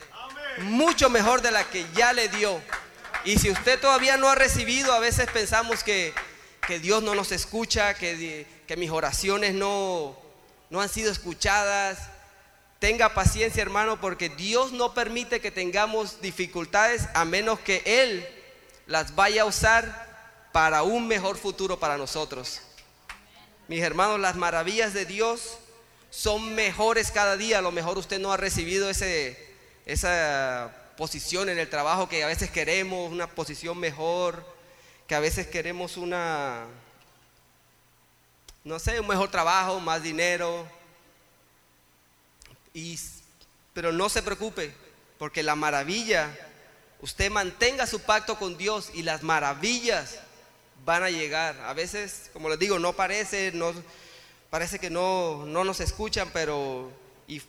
Mucho 0.59 1.11
mejor 1.11 1.43
de 1.43 1.53
la 1.53 1.62
que 1.71 1.87
ya 1.95 2.12
le 2.12 2.29
dio. 2.29 2.61
Y 3.25 3.38
si 3.38 3.53
usted 3.53 3.79
todavía 3.79 4.17
no 4.17 4.29
ha 4.29 4.35
recibido, 4.35 4.93
a 4.93 4.99
veces 4.99 5.31
pensamos 5.31 5.85
que, 5.85 6.12
Dios 6.83 7.05
no 7.05 7.14
nos 7.14 7.31
escucha, 7.31 7.95
que, 7.95 8.49
que 8.67 8.76
mis 8.76 8.91
oraciones 8.91 9.55
no, 9.55 10.19
no 10.71 10.81
han 10.81 10.88
sido 10.88 11.12
escuchadas. 11.12 11.99
Tenga 12.85 13.14
paciencia, 13.14 13.62
hermano, 13.62 13.99
porque 13.99 14.29
Dios 14.29 14.73
no 14.73 14.93
permite 14.93 15.41
que 15.41 15.50
tengamos 15.50 16.21
dificultades 16.21 17.09
a 17.14 17.25
menos 17.25 17.59
que 17.61 17.83
Él 17.87 18.29
las 18.87 19.14
vaya 19.14 19.41
a 19.41 19.45
usar 19.47 20.50
para 20.53 20.83
un 20.83 21.09
mejor 21.09 21.38
futuro 21.38 21.79
para 21.81 21.97
nosotros. 21.97 22.61
Mis 23.69 23.81
hermanos, 23.81 24.21
las 24.21 24.37
maravillas 24.37 24.93
de 24.93 25.07
Dios 25.07 25.57
son 26.11 26.55
mejores 26.55 27.11
cada 27.11 27.38
día. 27.38 27.61
A 27.61 27.62
lo 27.62 27.73
mejor 27.73 27.97
usted 27.97 28.21
no 28.21 28.35
ha 28.35 28.37
recibido 28.37 28.91
ese, 28.91 29.38
esa 29.87 30.71
posición 30.99 31.49
en 31.49 31.59
el 31.59 31.71
trabajo 31.71 32.07
que 32.07 32.23
a 32.23 32.26
veces 32.26 32.50
queremos, 32.50 33.11
una 33.11 33.29
posición 33.29 33.79
mejor, 33.79 34.45
que 35.07 35.14
a 35.14 35.21
veces 35.21 35.47
queremos 35.47 35.97
una, 35.97 36.67
no 38.62 38.79
sé, 38.79 39.00
un 39.00 39.07
mejor 39.07 39.31
trabajo, 39.31 39.81
más 39.81 40.03
dinero. 40.03 40.84
Y, 42.75 42.99
pero 43.73 43.93
no 43.93 44.09
se 44.09 44.23
preocupe, 44.23 44.75
porque 45.16 45.43
la 45.43 45.54
maravilla, 45.54 46.37
usted 47.00 47.31
mantenga 47.31 47.87
su 47.87 48.00
pacto 48.00 48.37
con 48.37 48.59
Dios 48.59 48.90
y 48.93 49.02
las 49.02 49.23
maravillas 49.23 50.19
van 50.85 51.04
a 51.04 51.11
llegar. 51.11 51.57
A 51.61 51.73
veces, 51.73 52.31
como 52.33 52.49
les 52.49 52.59
digo, 52.59 52.78
no 52.78 52.93
parece, 52.93 53.52
no 53.52 53.73
parece 54.50 54.78
que 54.78 54.90
no, 54.90 55.45
no 55.47 55.64
nos 55.64 55.81
escuchan, 55.81 56.28
pero 56.33 56.90
y, 57.28 57.40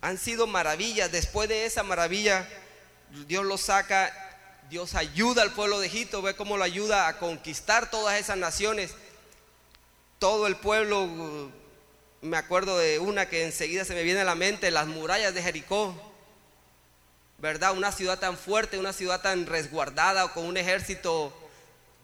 han 0.00 0.18
sido 0.18 0.46
maravillas. 0.46 1.10
Después 1.10 1.48
de 1.48 1.64
esa 1.64 1.82
maravilla, 1.82 2.46
Dios 3.26 3.46
los 3.46 3.62
saca, 3.62 4.12
Dios 4.68 4.94
ayuda 4.94 5.42
al 5.42 5.52
pueblo 5.52 5.80
de 5.80 5.86
Egipto, 5.86 6.20
ve 6.20 6.36
cómo 6.36 6.58
lo 6.58 6.64
ayuda 6.64 7.08
a 7.08 7.18
conquistar 7.18 7.90
todas 7.90 8.20
esas 8.20 8.36
naciones. 8.36 8.94
Todo 10.18 10.46
el 10.46 10.56
pueblo, 10.56 11.50
me 12.24 12.38
acuerdo 12.38 12.78
de 12.78 12.98
una 12.98 13.28
que 13.28 13.44
enseguida 13.44 13.84
se 13.84 13.94
me 13.94 14.02
viene 14.02 14.20
a 14.22 14.24
la 14.24 14.34
mente, 14.34 14.70
las 14.70 14.86
murallas 14.86 15.34
de 15.34 15.42
Jericó. 15.42 15.94
¿Verdad? 17.36 17.76
Una 17.76 17.92
ciudad 17.92 18.18
tan 18.18 18.38
fuerte, 18.38 18.78
una 18.78 18.94
ciudad 18.94 19.20
tan 19.20 19.44
resguardada, 19.44 20.32
con 20.32 20.46
un 20.46 20.56
ejército 20.56 21.34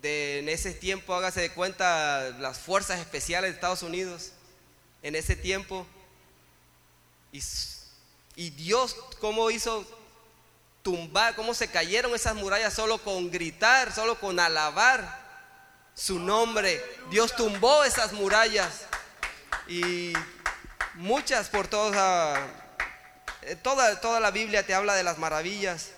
en 0.03 0.49
ese 0.51 0.73
tiempo, 0.75 1.15
hágase 1.15 1.41
de 1.41 1.53
cuenta, 1.53 2.31
las 2.39 2.59
fuerzas 2.59 3.01
especiales 3.01 3.51
de 3.51 3.55
Estados 3.55 3.83
Unidos, 3.83 4.33
en 5.03 5.17
ese 5.17 5.37
tiempo. 5.37 5.87
Y, 7.33 7.43
y 8.37 8.51
Dios, 8.51 8.95
¿cómo 9.21 9.51
hizo 9.51 9.87
tumbar, 10.83 11.35
cómo 11.35 11.55
se 11.55 11.69
cayeron 11.69 12.15
esas 12.15 12.35
murallas 12.35 12.75
solo 12.75 12.99
con 12.99 13.31
gritar, 13.31 13.95
solo 13.95 14.21
con 14.21 14.39
alabar 14.39 15.19
su 15.95 16.19
nombre? 16.19 16.85
Dios 17.11 17.35
tumbó 17.35 17.85
esas 17.85 18.13
murallas 18.13 18.85
y 19.71 20.13
muchas 20.95 21.49
por 21.49 21.69
toda, 21.69 22.45
eh, 23.43 23.55
toda, 23.55 24.01
toda 24.01 24.19
la 24.19 24.33
Biblia 24.33 24.67
te 24.67 24.75
habla 24.75 24.97
de 24.97 25.05
las 25.05 25.19
maravillas, 25.19 25.93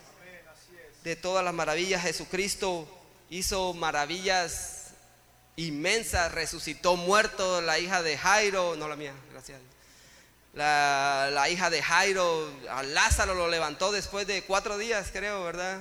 de 1.02 1.16
todas 1.16 1.42
las 1.42 1.54
maravillas. 1.54 2.02
Jesucristo 2.02 2.86
hizo 3.30 3.72
maravillas 3.72 4.88
inmensas, 5.56 6.32
resucitó 6.32 6.96
muerto 6.96 7.62
la 7.62 7.78
hija 7.78 8.02
de 8.02 8.18
Jairo, 8.18 8.76
no 8.76 8.88
la 8.88 8.96
mía, 8.96 9.14
gracias. 9.32 9.58
La, 10.52 11.30
la, 11.32 11.48
hija 11.48 11.70
de 11.70 11.82
Jairo, 11.82 12.52
a 12.68 12.82
Lázaro 12.82 13.32
lo 13.32 13.48
levantó 13.48 13.90
después 13.90 14.26
de 14.26 14.44
cuatro 14.44 14.76
días, 14.76 15.08
creo, 15.10 15.44
¿verdad? 15.44 15.80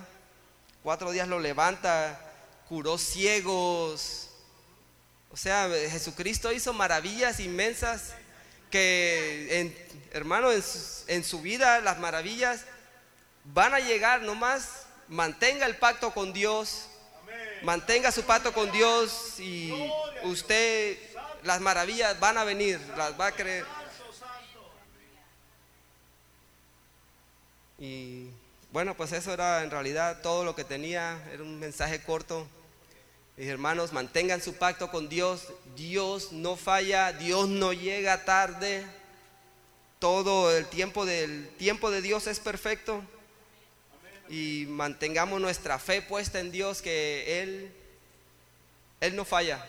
Cuatro 0.81 1.11
días 1.11 1.27
lo 1.27 1.39
levanta, 1.39 2.17
curó 2.69 2.97
ciegos. 2.97 4.30
O 5.33 5.37
sea, 5.37 5.69
Jesucristo 5.89 6.51
hizo 6.51 6.73
maravillas 6.73 7.39
inmensas 7.39 8.13
que, 8.69 9.73
hermano, 10.11 10.51
en 10.51 10.63
en 11.07 11.23
su 11.23 11.41
vida 11.41 11.81
las 11.81 11.99
maravillas 11.99 12.65
van 13.45 13.73
a 13.73 13.79
llegar 13.79 14.21
nomás. 14.21 14.85
Mantenga 15.07 15.65
el 15.65 15.75
pacto 15.75 16.13
con 16.13 16.31
Dios, 16.31 16.87
mantenga 17.63 18.11
su 18.11 18.23
pacto 18.23 18.53
con 18.53 18.71
Dios 18.71 19.39
y 19.39 19.73
usted, 20.23 20.97
las 21.43 21.59
maravillas 21.59 22.17
van 22.19 22.37
a 22.37 22.45
venir, 22.45 22.79
las 22.95 23.19
va 23.19 23.27
a 23.27 23.31
creer. 23.33 23.65
Y 27.77 28.29
bueno, 28.71 28.95
pues 28.95 29.11
eso 29.11 29.33
era 29.33 29.63
en 29.63 29.71
realidad 29.71 30.21
todo 30.21 30.45
lo 30.45 30.55
que 30.55 30.63
tenía, 30.63 31.21
era 31.33 31.43
un 31.43 31.59
mensaje 31.59 32.01
corto. 32.01 32.47
Mis 33.37 33.47
hermanos, 33.47 33.93
mantengan 33.93 34.41
su 34.41 34.55
pacto 34.55 34.91
con 34.91 35.09
Dios. 35.09 35.47
Dios 35.75 36.31
no 36.31 36.55
falla, 36.55 37.13
Dios 37.13 37.47
no 37.47 37.73
llega 37.73 38.25
tarde. 38.25 38.85
Todo 39.99 40.55
el 40.55 40.65
tiempo 40.67 41.05
del 41.05 41.47
tiempo 41.57 41.91
de 41.91 42.01
Dios 42.01 42.27
es 42.27 42.39
perfecto 42.39 43.03
y 44.31 44.65
mantengamos 44.69 45.41
nuestra 45.41 45.77
fe 45.77 46.01
puesta 46.01 46.39
en 46.39 46.51
Dios 46.51 46.81
que 46.81 47.41
Él, 47.41 47.71
Él 49.01 49.15
no 49.15 49.25
falla, 49.25 49.67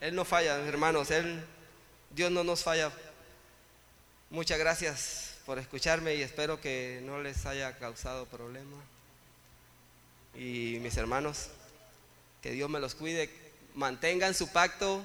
Él 0.00 0.14
no 0.14 0.24
falla, 0.24 0.58
hermanos, 0.60 1.10
Él, 1.10 1.44
Dios 2.10 2.30
no 2.30 2.44
nos 2.44 2.62
falla. 2.62 2.92
Muchas 4.30 4.60
gracias 4.60 5.34
por 5.44 5.58
escucharme 5.58 6.14
y 6.14 6.22
espero 6.22 6.60
que 6.60 7.00
no 7.02 7.20
les 7.20 7.46
haya 7.46 7.76
causado 7.78 8.26
problema. 8.26 8.76
Y 10.36 10.78
mis 10.80 10.96
hermanos, 10.96 11.48
que 12.46 12.52
Dios 12.52 12.70
me 12.70 12.78
los 12.78 12.94
cuide, 12.94 13.28
mantengan 13.74 14.32
su 14.32 14.52
pacto 14.52 15.02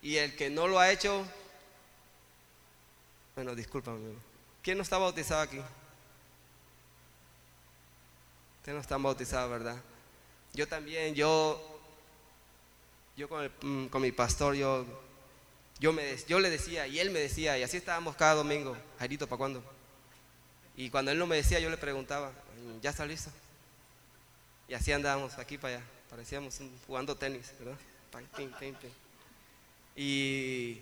y 0.00 0.14
el 0.14 0.36
que 0.36 0.48
no 0.48 0.68
lo 0.68 0.78
ha 0.78 0.92
hecho, 0.92 1.26
bueno, 3.34 3.56
discúlpame, 3.56 4.14
¿quién 4.62 4.76
no 4.78 4.84
está 4.84 4.96
bautizado 4.96 5.42
aquí? 5.42 5.60
no 8.66 8.78
están 8.80 9.02
bautizados, 9.02 9.50
¿verdad? 9.50 9.76
Yo 10.52 10.68
también, 10.68 11.14
yo, 11.14 11.80
yo 13.16 13.28
con, 13.28 13.50
mm, 13.62 13.86
con 13.86 14.02
mi 14.02 14.12
pastor, 14.12 14.54
yo, 14.54 14.84
yo, 15.80 15.92
me, 15.92 16.16
yo 16.28 16.38
le 16.38 16.48
decía 16.48 16.86
y 16.86 17.00
él 17.00 17.10
me 17.10 17.18
decía, 17.18 17.58
y 17.58 17.64
así 17.64 17.78
estábamos 17.78 18.14
cada 18.14 18.34
domingo, 18.34 18.76
Jairito, 19.00 19.26
¿para 19.26 19.38
cuándo? 19.38 19.64
Y 20.76 20.90
cuando 20.90 21.10
él 21.10 21.18
no 21.18 21.26
me 21.26 21.34
decía, 21.34 21.58
yo 21.58 21.70
le 21.70 21.76
preguntaba, 21.76 22.30
¿ya 22.82 22.90
está 22.90 23.04
listo? 23.04 23.32
Y 24.68 24.74
así 24.74 24.92
andábamos 24.92 25.38
aquí 25.38 25.58
para 25.58 25.78
allá, 25.78 25.84
parecíamos 26.10 26.58
jugando 26.86 27.16
tenis, 27.16 27.52
¿verdad? 27.58 27.78
Y, 29.96 30.80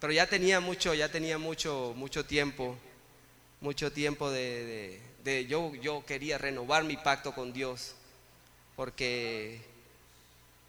pero 0.00 0.12
ya 0.12 0.26
tenía 0.26 0.60
mucho, 0.60 0.94
ya 0.94 1.10
tenía 1.10 1.38
mucho, 1.38 1.92
mucho 1.96 2.24
tiempo, 2.24 2.76
mucho 3.60 3.92
tiempo 3.92 4.30
de, 4.30 5.00
de 5.24 5.46
yo, 5.46 5.74
yo 5.74 6.04
quería 6.06 6.38
renovar 6.38 6.84
mi 6.84 6.96
pacto 6.96 7.34
con 7.34 7.52
Dios, 7.52 7.94
porque, 8.76 9.60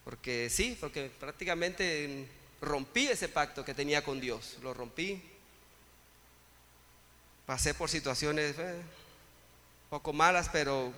porque 0.04 0.50
sí, 0.50 0.78
porque 0.80 1.10
prácticamente 1.20 2.28
rompí 2.62 3.08
ese 3.08 3.30
pacto 3.30 3.64
que 3.64 3.74
tenía 3.74 4.04
con 4.04 4.20
Dios, 4.20 4.58
lo 4.62 4.74
rompí. 4.74 5.22
Pasé 7.46 7.74
por 7.74 7.90
situaciones 7.90 8.56
eh, 8.60 8.82
poco 9.90 10.12
malas, 10.12 10.50
pero 10.52 10.92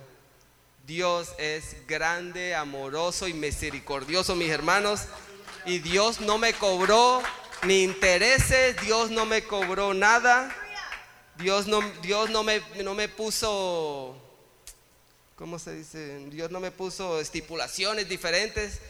Dios 0.86 1.30
es 1.38 1.86
grande, 1.86 2.54
amoroso 2.54 3.28
y 3.28 3.34
misericordioso, 3.34 4.34
mis 4.34 4.50
hermanos. 4.50 5.02
Y 5.66 5.78
Dios 5.78 6.20
no 6.20 6.38
me 6.38 6.52
cobró 6.54 7.22
ni 7.62 7.82
intereses, 7.82 8.80
Dios 8.80 9.10
no 9.10 9.26
me 9.26 9.44
cobró 9.44 9.94
nada. 9.94 10.54
Dios 11.36 11.66
no, 11.66 11.80
Dios 12.02 12.30
no, 12.30 12.42
me, 12.42 12.60
no 12.82 12.94
me 12.94 13.08
puso, 13.08 14.16
¿cómo 15.36 15.58
se 15.58 15.74
dice? 15.74 16.18
Dios 16.26 16.50
no 16.50 16.60
me 16.60 16.70
puso 16.70 17.18
estipulaciones 17.20 18.08
diferentes 18.08 18.80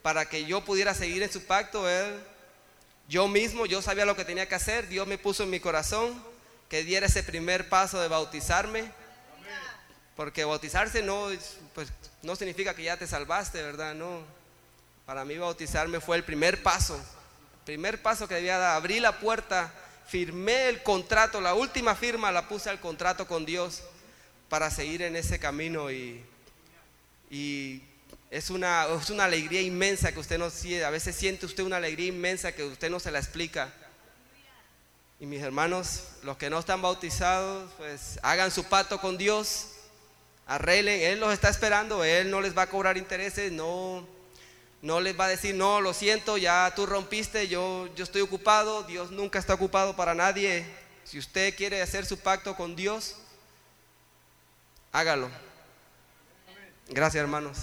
para 0.00 0.26
que 0.26 0.46
yo 0.46 0.64
pudiera 0.64 0.94
seguir 0.94 1.22
en 1.22 1.32
su 1.32 1.44
pacto. 1.44 1.88
Él, 1.88 2.18
yo 3.08 3.28
mismo, 3.28 3.66
yo 3.66 3.82
sabía 3.82 4.06
lo 4.06 4.16
que 4.16 4.24
tenía 4.24 4.48
que 4.48 4.54
hacer. 4.54 4.88
Dios 4.88 5.06
me 5.06 5.18
puso 5.18 5.42
en 5.42 5.50
mi 5.50 5.60
corazón 5.60 6.22
que 6.68 6.84
diera 6.84 7.06
ese 7.06 7.22
primer 7.22 7.68
paso 7.68 8.00
de 8.00 8.08
bautizarme. 8.08 8.90
Porque 10.18 10.44
bautizarse 10.44 11.00
no, 11.00 11.28
pues, 11.76 11.90
no 12.24 12.34
significa 12.34 12.74
que 12.74 12.82
ya 12.82 12.96
te 12.96 13.06
salvaste, 13.06 13.62
¿verdad? 13.62 13.94
No. 13.94 14.24
Para 15.06 15.24
mí 15.24 15.38
bautizarme 15.38 16.00
fue 16.00 16.16
el 16.16 16.24
primer 16.24 16.60
paso. 16.60 17.00
Primer 17.64 18.02
paso 18.02 18.26
que 18.26 18.34
debía 18.34 18.58
dar. 18.58 18.74
Abrí 18.74 18.98
la 18.98 19.20
puerta, 19.20 19.72
firmé 20.08 20.70
el 20.70 20.82
contrato, 20.82 21.40
la 21.40 21.54
última 21.54 21.94
firma 21.94 22.32
la 22.32 22.48
puse 22.48 22.68
al 22.68 22.80
contrato 22.80 23.28
con 23.28 23.46
Dios 23.46 23.84
para 24.48 24.72
seguir 24.72 25.02
en 25.02 25.14
ese 25.14 25.38
camino 25.38 25.88
y, 25.88 26.24
y 27.30 27.84
es 28.28 28.50
una, 28.50 28.88
es 29.00 29.10
una 29.10 29.22
alegría 29.22 29.60
inmensa 29.60 30.10
que 30.10 30.18
usted 30.18 30.36
no 30.36 30.50
siente. 30.50 30.84
A 30.84 30.90
veces 30.90 31.14
siente 31.14 31.46
usted 31.46 31.62
una 31.62 31.76
alegría 31.76 32.08
inmensa 32.08 32.50
que 32.50 32.64
usted 32.64 32.90
no 32.90 32.98
se 32.98 33.12
la 33.12 33.20
explica. 33.20 33.72
Y 35.20 35.26
mis 35.26 35.42
hermanos, 35.42 36.08
los 36.24 36.36
que 36.36 36.50
no 36.50 36.58
están 36.58 36.82
bautizados, 36.82 37.70
pues 37.78 38.18
hagan 38.22 38.50
su 38.50 38.64
pacto 38.64 39.00
con 39.00 39.16
Dios 39.16 39.74
arreglen, 40.48 41.02
Él 41.02 41.20
los 41.20 41.32
está 41.32 41.50
esperando, 41.50 42.02
Él 42.02 42.30
no 42.30 42.40
les 42.40 42.56
va 42.56 42.62
a 42.62 42.68
cobrar 42.68 42.96
intereses, 42.96 43.52
no, 43.52 44.04
no 44.82 45.00
les 45.00 45.18
va 45.18 45.26
a 45.26 45.28
decir, 45.28 45.54
no, 45.54 45.80
lo 45.80 45.92
siento, 45.92 46.38
ya 46.38 46.72
tú 46.74 46.86
rompiste, 46.86 47.46
yo, 47.48 47.88
yo 47.94 48.02
estoy 48.02 48.22
ocupado, 48.22 48.82
Dios 48.82 49.10
nunca 49.10 49.38
está 49.38 49.54
ocupado 49.54 49.94
para 49.94 50.14
nadie. 50.14 50.64
Si 51.04 51.18
usted 51.18 51.54
quiere 51.54 51.80
hacer 51.82 52.06
su 52.06 52.18
pacto 52.18 52.56
con 52.56 52.74
Dios, 52.74 53.16
hágalo. 54.90 55.30
Gracias 56.88 57.22
hermanos. 57.22 57.58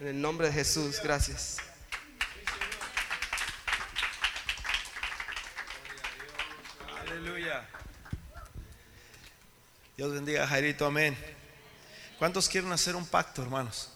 En 0.00 0.06
el 0.08 0.20
nombre 0.20 0.48
de 0.48 0.52
Jesús, 0.52 1.00
gracias. 1.02 1.58
Aleluya. 7.00 7.68
Dios 9.96 10.12
bendiga 10.12 10.46
Jairito, 10.46 10.86
amén. 10.86 11.16
¿Cuántos 12.18 12.48
quieren 12.48 12.70
hacer 12.72 12.94
un 12.94 13.06
pacto, 13.06 13.42
hermanos? 13.42 13.90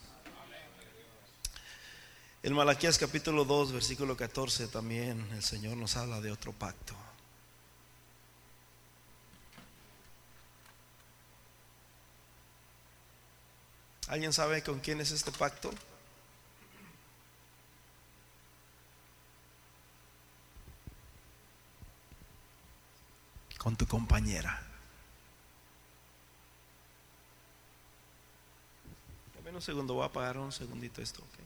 En 2.43 2.53
Malaquías 2.53 2.99
capítulo 2.99 3.45
2, 3.45 3.73
versículo 3.73 4.17
14 4.17 4.69
también 4.69 5.29
el 5.33 5.43
Señor 5.43 5.77
nos 5.77 5.97
habla 5.97 6.21
de 6.21 6.33
otro 6.33 6.53
pacto. 6.53 6.95
¿Alguien 14.09 14.33
sabe 14.33 14.63
con 14.63 14.81
quién 14.81 15.00
es 15.00 15.11
este 15.11 15.31
pacto? 15.31 15.71
Con 23.59 23.76
tu 23.76 23.87
compañera. 23.87 24.68
Un 29.58 29.62
segundo, 29.62 29.94
voy 29.94 30.04
a 30.04 30.06
apagar 30.06 30.38
un 30.38 30.52
segundito 30.52 31.02
esto, 31.02 31.21
ok. 31.23 31.38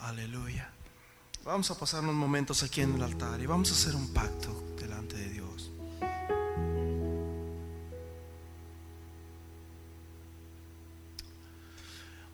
Aleluya. 0.00 0.49
Vamos 1.50 1.68
a 1.68 1.74
pasar 1.74 2.04
unos 2.04 2.14
momentos 2.14 2.62
aquí 2.62 2.80
en 2.80 2.94
el 2.94 3.02
altar 3.02 3.40
y 3.40 3.46
vamos 3.46 3.72
a 3.72 3.74
hacer 3.74 3.96
un 3.96 4.12
pacto 4.12 4.76
delante 4.78 5.16
de 5.16 5.28
Dios. 5.30 5.72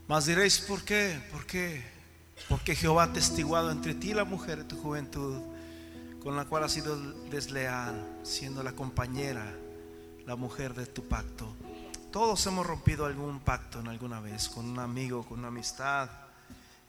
Mas 0.06 0.26
diréis, 0.26 0.58
¿por 0.58 0.82
qué? 0.84 1.18
¿Por 1.32 1.46
qué? 1.46 1.82
Porque 2.50 2.76
Jehová 2.76 3.04
ha 3.04 3.12
testiguado 3.14 3.70
entre 3.70 3.94
ti 3.94 4.12
la 4.12 4.24
mujer 4.24 4.58
de 4.58 4.64
tu 4.64 4.76
juventud, 4.76 5.40
con 6.22 6.36
la 6.36 6.44
cual 6.44 6.64
has 6.64 6.72
sido 6.72 6.94
desleal, 7.30 8.18
siendo 8.22 8.62
la 8.62 8.72
compañera, 8.72 9.50
la 10.26 10.36
mujer 10.36 10.74
de 10.74 10.84
tu 10.84 11.08
pacto. 11.08 11.56
Todos 12.12 12.46
hemos 12.48 12.66
rompido 12.66 13.06
algún 13.06 13.40
pacto 13.40 13.80
en 13.80 13.88
alguna 13.88 14.20
vez, 14.20 14.50
con 14.50 14.68
un 14.68 14.78
amigo, 14.78 15.24
con 15.24 15.38
una 15.38 15.48
amistad, 15.48 16.10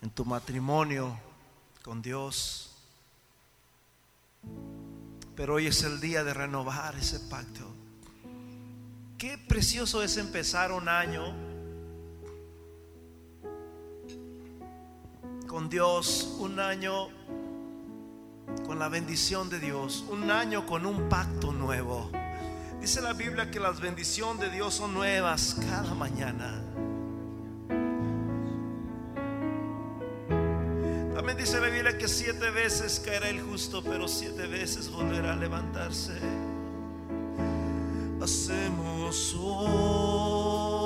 en 0.01 0.09
tu 0.09 0.25
matrimonio, 0.25 1.17
con 1.87 2.01
Dios. 2.01 2.69
Pero 5.37 5.53
hoy 5.53 5.67
es 5.67 5.83
el 5.83 6.01
día 6.01 6.25
de 6.25 6.33
renovar 6.33 6.93
ese 6.95 7.17
pacto. 7.29 7.65
Qué 9.17 9.37
precioso 9.37 10.03
es 10.03 10.17
empezar 10.17 10.73
un 10.73 10.89
año 10.89 11.33
con 15.47 15.69
Dios, 15.69 16.35
un 16.39 16.59
año 16.59 17.07
con 18.65 18.79
la 18.79 18.89
bendición 18.89 19.49
de 19.49 19.61
Dios, 19.61 20.03
un 20.09 20.29
año 20.29 20.65
con 20.65 20.85
un 20.85 21.07
pacto 21.07 21.53
nuevo. 21.53 22.11
Dice 22.81 23.01
la 23.01 23.13
Biblia 23.13 23.49
que 23.49 23.61
las 23.61 23.79
bendiciones 23.79 24.41
de 24.41 24.49
Dios 24.49 24.73
son 24.73 24.93
nuevas 24.93 25.55
cada 25.61 25.93
mañana. 25.93 26.61
Dice 31.37 31.59
la 31.59 31.69
Biblia 31.69 31.97
que 31.97 32.07
siete 32.07 32.49
veces 32.49 33.01
caerá 33.03 33.29
el 33.29 33.41
justo, 33.41 33.83
pero 33.83 34.07
siete 34.07 34.47
veces 34.47 34.89
volverá 34.89 35.33
a 35.33 35.35
levantarse. 35.35 36.13
Hacemos 38.21 39.35
hoy 39.39 40.77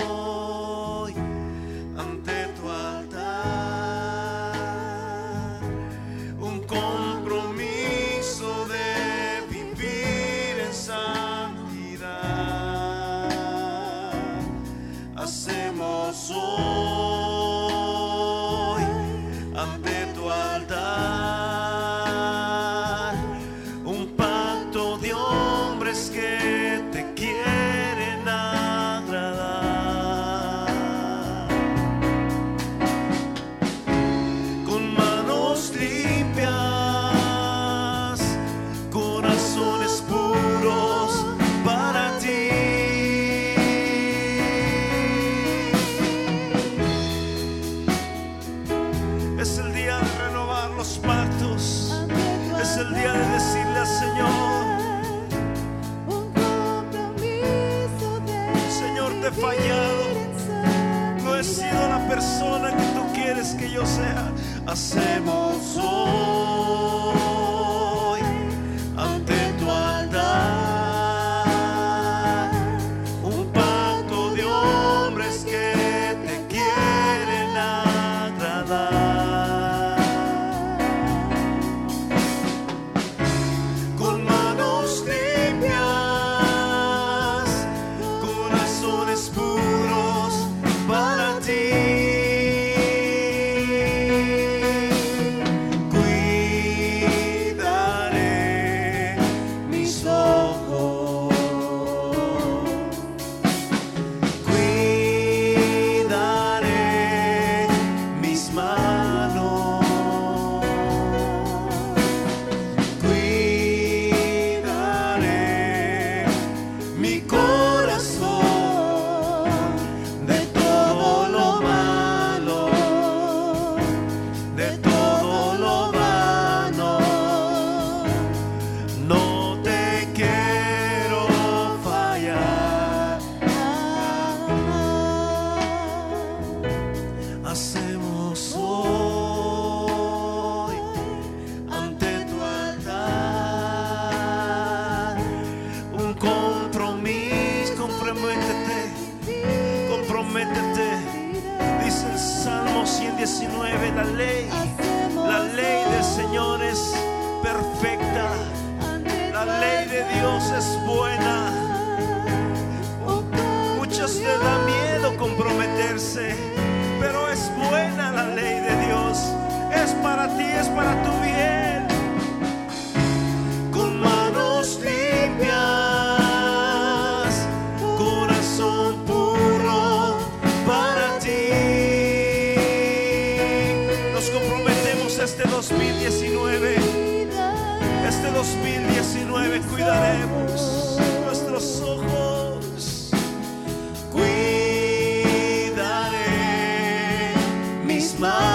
mis 198.21 198.50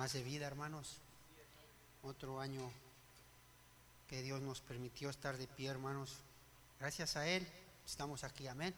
más 0.00 0.14
de 0.14 0.22
vida, 0.22 0.46
hermanos. 0.46 0.96
Otro 2.02 2.40
año 2.40 2.72
que 4.08 4.22
Dios 4.22 4.40
nos 4.40 4.62
permitió 4.62 5.10
estar 5.10 5.36
de 5.36 5.46
pie, 5.46 5.68
hermanos. 5.68 6.16
Gracias 6.78 7.18
a 7.18 7.28
Él 7.28 7.46
estamos 7.84 8.24
aquí, 8.24 8.46
amén. 8.46 8.74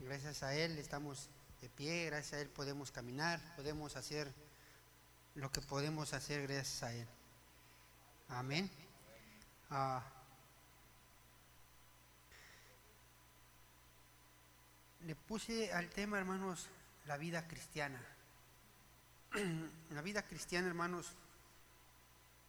Gracias 0.00 0.42
a 0.42 0.54
Él 0.54 0.76
estamos 0.76 1.30
de 1.62 1.70
pie, 1.70 2.04
gracias 2.04 2.34
a 2.34 2.40
Él 2.42 2.50
podemos 2.50 2.90
caminar, 2.90 3.40
podemos 3.56 3.96
hacer 3.96 4.30
lo 5.36 5.50
que 5.50 5.62
podemos 5.62 6.12
hacer 6.12 6.42
gracias 6.42 6.82
a 6.82 6.92
Él. 6.92 7.08
Amén. 8.28 8.70
Ah, 9.70 10.04
le 15.00 15.16
puse 15.16 15.72
al 15.72 15.88
tema, 15.88 16.18
hermanos, 16.18 16.68
la 17.06 17.16
vida 17.16 17.48
cristiana. 17.48 18.13
La 19.90 20.02
vida 20.02 20.22
cristiana, 20.22 20.68
hermanos, 20.68 21.12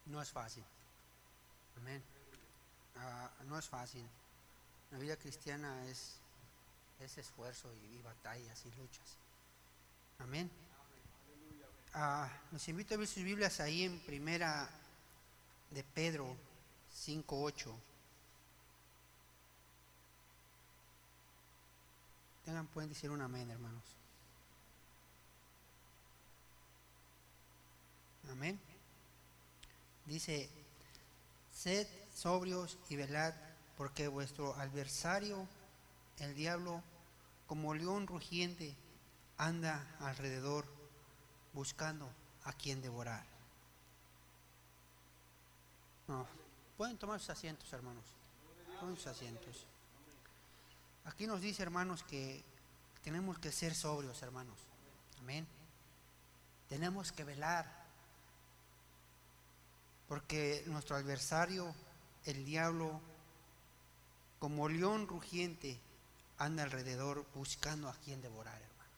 no 0.06 0.22
es 0.22 0.30
fácil. 0.32 0.64
Amén. 1.78 2.02
Ah, 2.98 3.30
no 3.48 3.58
es 3.58 3.68
fácil. 3.68 4.06
La 4.92 5.00
vida 5.00 5.18
cristiana 5.18 5.86
es, 5.88 6.18
es 7.00 7.18
esfuerzo 7.18 7.74
y, 7.74 8.02
batallas 8.02 8.66
y 8.66 8.72
luchas. 8.80 9.18
Amén. 10.20 10.50
Ah, 11.94 12.30
los 12.52 12.68
invito 12.68 12.94
a 12.94 12.98
ver 12.98 13.08
sus 13.08 13.24
Biblias 13.24 13.60
ahí 13.60 13.84
en 13.84 14.00
primera 14.02 14.70
de 15.72 15.84
Pedro 15.84 16.36
5.8. 16.94 17.76
Tengan, 22.46 22.68
pueden 22.68 22.90
decir 22.90 23.10
un 23.10 23.22
amén, 23.22 23.50
hermanos. 23.50 24.05
Amén. 28.32 28.60
Dice, 30.06 30.50
sed 31.52 31.88
sobrios 32.14 32.78
y 32.90 32.96
velad, 32.96 33.34
porque 33.78 34.08
vuestro 34.08 34.56
adversario, 34.56 35.48
el 36.20 36.36
diablo, 36.36 36.82
como 37.48 37.74
león 37.74 38.08
rugiente, 38.08 38.76
anda 39.38 39.86
alrededor 40.00 40.66
buscando 41.54 42.10
a 42.44 42.54
quien 42.54 42.82
devorar. 42.82 43.26
No, 46.08 46.28
pueden 46.78 46.98
tomar 46.98 47.20
sus 47.20 47.32
asientos, 47.32 47.72
hermanos. 47.74 48.06
Tomen 48.80 48.96
sus 48.96 49.08
asientos. 49.08 49.66
Aquí 51.06 51.28
nos 51.28 51.42
dice, 51.42 51.64
hermanos, 51.64 52.04
que 52.04 52.44
tenemos 53.04 53.40
que 53.40 53.52
ser 53.52 53.74
sobrios, 53.74 54.22
hermanos. 54.22 54.58
Amén. 55.20 55.48
Tenemos 56.68 57.12
que 57.12 57.24
velar. 57.24 57.75
Porque 60.08 60.64
nuestro 60.68 60.96
adversario, 60.96 61.74
el 62.26 62.46
diablo, 62.46 63.02
como 64.40 64.70
león 64.70 65.08
rugiente, 65.08 65.80
anda 66.38 66.64
alrededor 66.64 67.26
buscando 67.34 67.90
a 67.90 67.96
quien 67.96 68.22
devorar, 68.22 68.62
hermanos. 68.62 68.94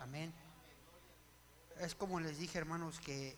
Amén. 0.00 0.34
Es 1.78 1.94
como 1.94 2.20
les 2.20 2.38
dije, 2.38 2.58
hermanos, 2.58 3.00
que 3.00 3.36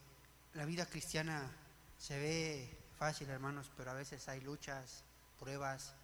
la 0.54 0.64
vida 0.64 0.86
cristiana 0.86 1.50
se 1.98 2.18
ve 2.18 2.78
fácil, 2.98 3.28
hermanos, 3.30 3.70
pero 3.76 3.90
a 3.90 3.94
veces 3.94 4.28
hay 4.28 4.40
luchas, 4.40 5.04
pruebas 5.38 5.94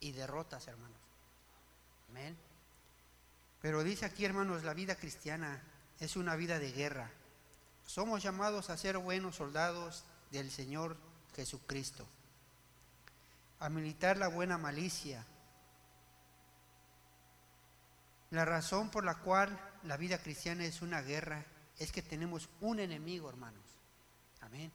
y 0.00 0.12
derrotas, 0.12 0.68
hermanos. 0.68 0.98
Amén. 2.10 2.36
Pero 3.60 3.82
dice 3.82 4.04
aquí, 4.04 4.24
hermanos, 4.24 4.62
la 4.64 4.74
vida 4.74 4.94
cristiana 4.94 5.62
es 5.98 6.16
una 6.16 6.36
vida 6.36 6.58
de 6.58 6.72
guerra. 6.72 7.10
Somos 7.86 8.22
llamados 8.22 8.68
a 8.68 8.76
ser 8.76 8.98
buenos 8.98 9.36
soldados 9.36 10.04
del 10.32 10.50
Señor 10.50 10.96
Jesucristo, 11.36 12.06
a 13.60 13.68
militar 13.68 14.16
la 14.16 14.28
buena 14.28 14.58
malicia. 14.58 15.24
La 18.30 18.44
razón 18.44 18.90
por 18.90 19.04
la 19.04 19.14
cual 19.14 19.58
la 19.84 19.96
vida 19.96 20.18
cristiana 20.18 20.64
es 20.64 20.82
una 20.82 21.00
guerra 21.00 21.46
es 21.78 21.92
que 21.92 22.02
tenemos 22.02 22.48
un 22.60 22.80
enemigo, 22.80 23.28
hermanos. 23.28 23.64
Amén. 24.40 24.72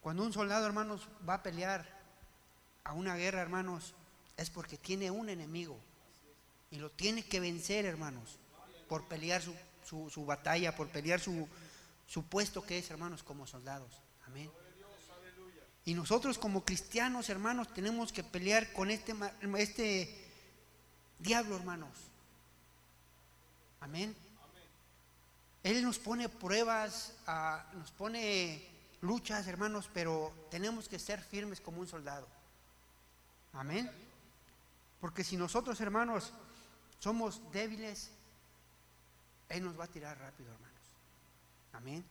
Cuando 0.00 0.24
un 0.24 0.32
soldado, 0.32 0.66
hermanos, 0.66 1.08
va 1.28 1.34
a 1.34 1.42
pelear 1.42 1.86
a 2.82 2.92
una 2.92 3.14
guerra, 3.14 3.40
hermanos, 3.40 3.94
es 4.36 4.50
porque 4.50 4.78
tiene 4.78 5.12
un 5.12 5.28
enemigo. 5.28 5.78
Y 6.72 6.76
lo 6.78 6.90
tiene 6.90 7.24
que 7.24 7.38
vencer, 7.38 7.86
hermanos, 7.86 8.38
por 8.88 9.06
pelear 9.06 9.42
su, 9.42 9.54
su, 10.10 10.24
batalla, 10.24 10.74
por 10.74 10.88
pelear 10.88 11.20
su, 11.20 11.48
su 12.06 12.24
puesto 12.24 12.64
que 12.64 12.78
es, 12.78 12.90
hermanos, 12.90 13.22
como 13.22 13.46
soldados. 13.46 13.92
Amén. 14.26 14.50
Y 15.84 15.94
nosotros 15.94 16.38
como 16.38 16.64
cristianos, 16.64 17.28
hermanos, 17.28 17.72
tenemos 17.74 18.12
que 18.12 18.22
pelear 18.22 18.72
con 18.72 18.90
este, 18.90 19.14
este 19.58 20.28
diablo, 21.18 21.56
hermanos. 21.56 21.90
Amén. 23.80 24.14
Él 25.64 25.82
nos 25.82 25.98
pone 25.98 26.28
pruebas, 26.28 27.12
ah, 27.26 27.64
nos 27.74 27.90
pone 27.90 28.68
luchas, 29.00 29.46
hermanos, 29.46 29.90
pero 29.92 30.32
tenemos 30.50 30.88
que 30.88 30.98
ser 30.98 31.20
firmes 31.20 31.60
como 31.60 31.80
un 31.80 31.88
soldado. 31.88 32.26
Amén. 33.52 33.90
Porque 35.00 35.24
si 35.24 35.36
nosotros, 35.36 35.80
hermanos, 35.80 36.32
somos 37.00 37.40
débiles, 37.52 38.10
Él 39.52 39.62
nos 39.62 39.78
va 39.78 39.84
a 39.84 39.88
tirar 39.88 40.18
rápido, 40.18 40.50
hermanos. 40.50 40.80
Amén. 41.74 42.04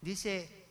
Dice, 0.00 0.66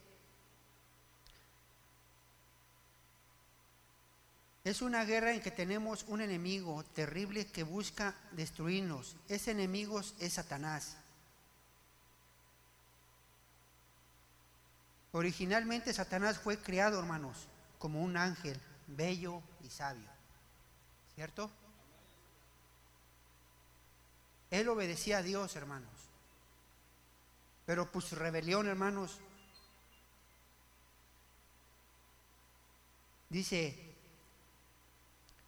es 4.63 4.81
una 4.81 5.05
guerra 5.05 5.33
en 5.33 5.41
que 5.41 5.51
tenemos 5.51 6.03
un 6.07 6.21
enemigo 6.21 6.83
terrible 6.95 7.45
que 7.45 7.61
busca 7.61 8.15
destruirnos. 8.31 9.15
Ese 9.27 9.51
enemigo 9.51 9.99
es 9.99 10.33
Satanás. 10.33 10.97
Originalmente 15.11 15.93
Satanás 15.93 16.39
fue 16.39 16.57
creado, 16.57 16.97
hermanos, 16.97 17.47
como 17.77 18.01
un 18.01 18.17
ángel 18.17 18.59
bello 18.87 19.43
y 19.63 19.69
sabio. 19.69 20.09
¿Cierto? 21.13 21.51
Él 24.53 24.69
obedecía 24.69 25.17
a 25.17 25.23
Dios, 25.23 25.55
hermanos. 25.55 25.89
Pero 27.65 27.91
pues 27.91 28.05
su 28.05 28.15
rebelión, 28.15 28.67
hermanos, 28.67 29.17
dice, 33.29 33.75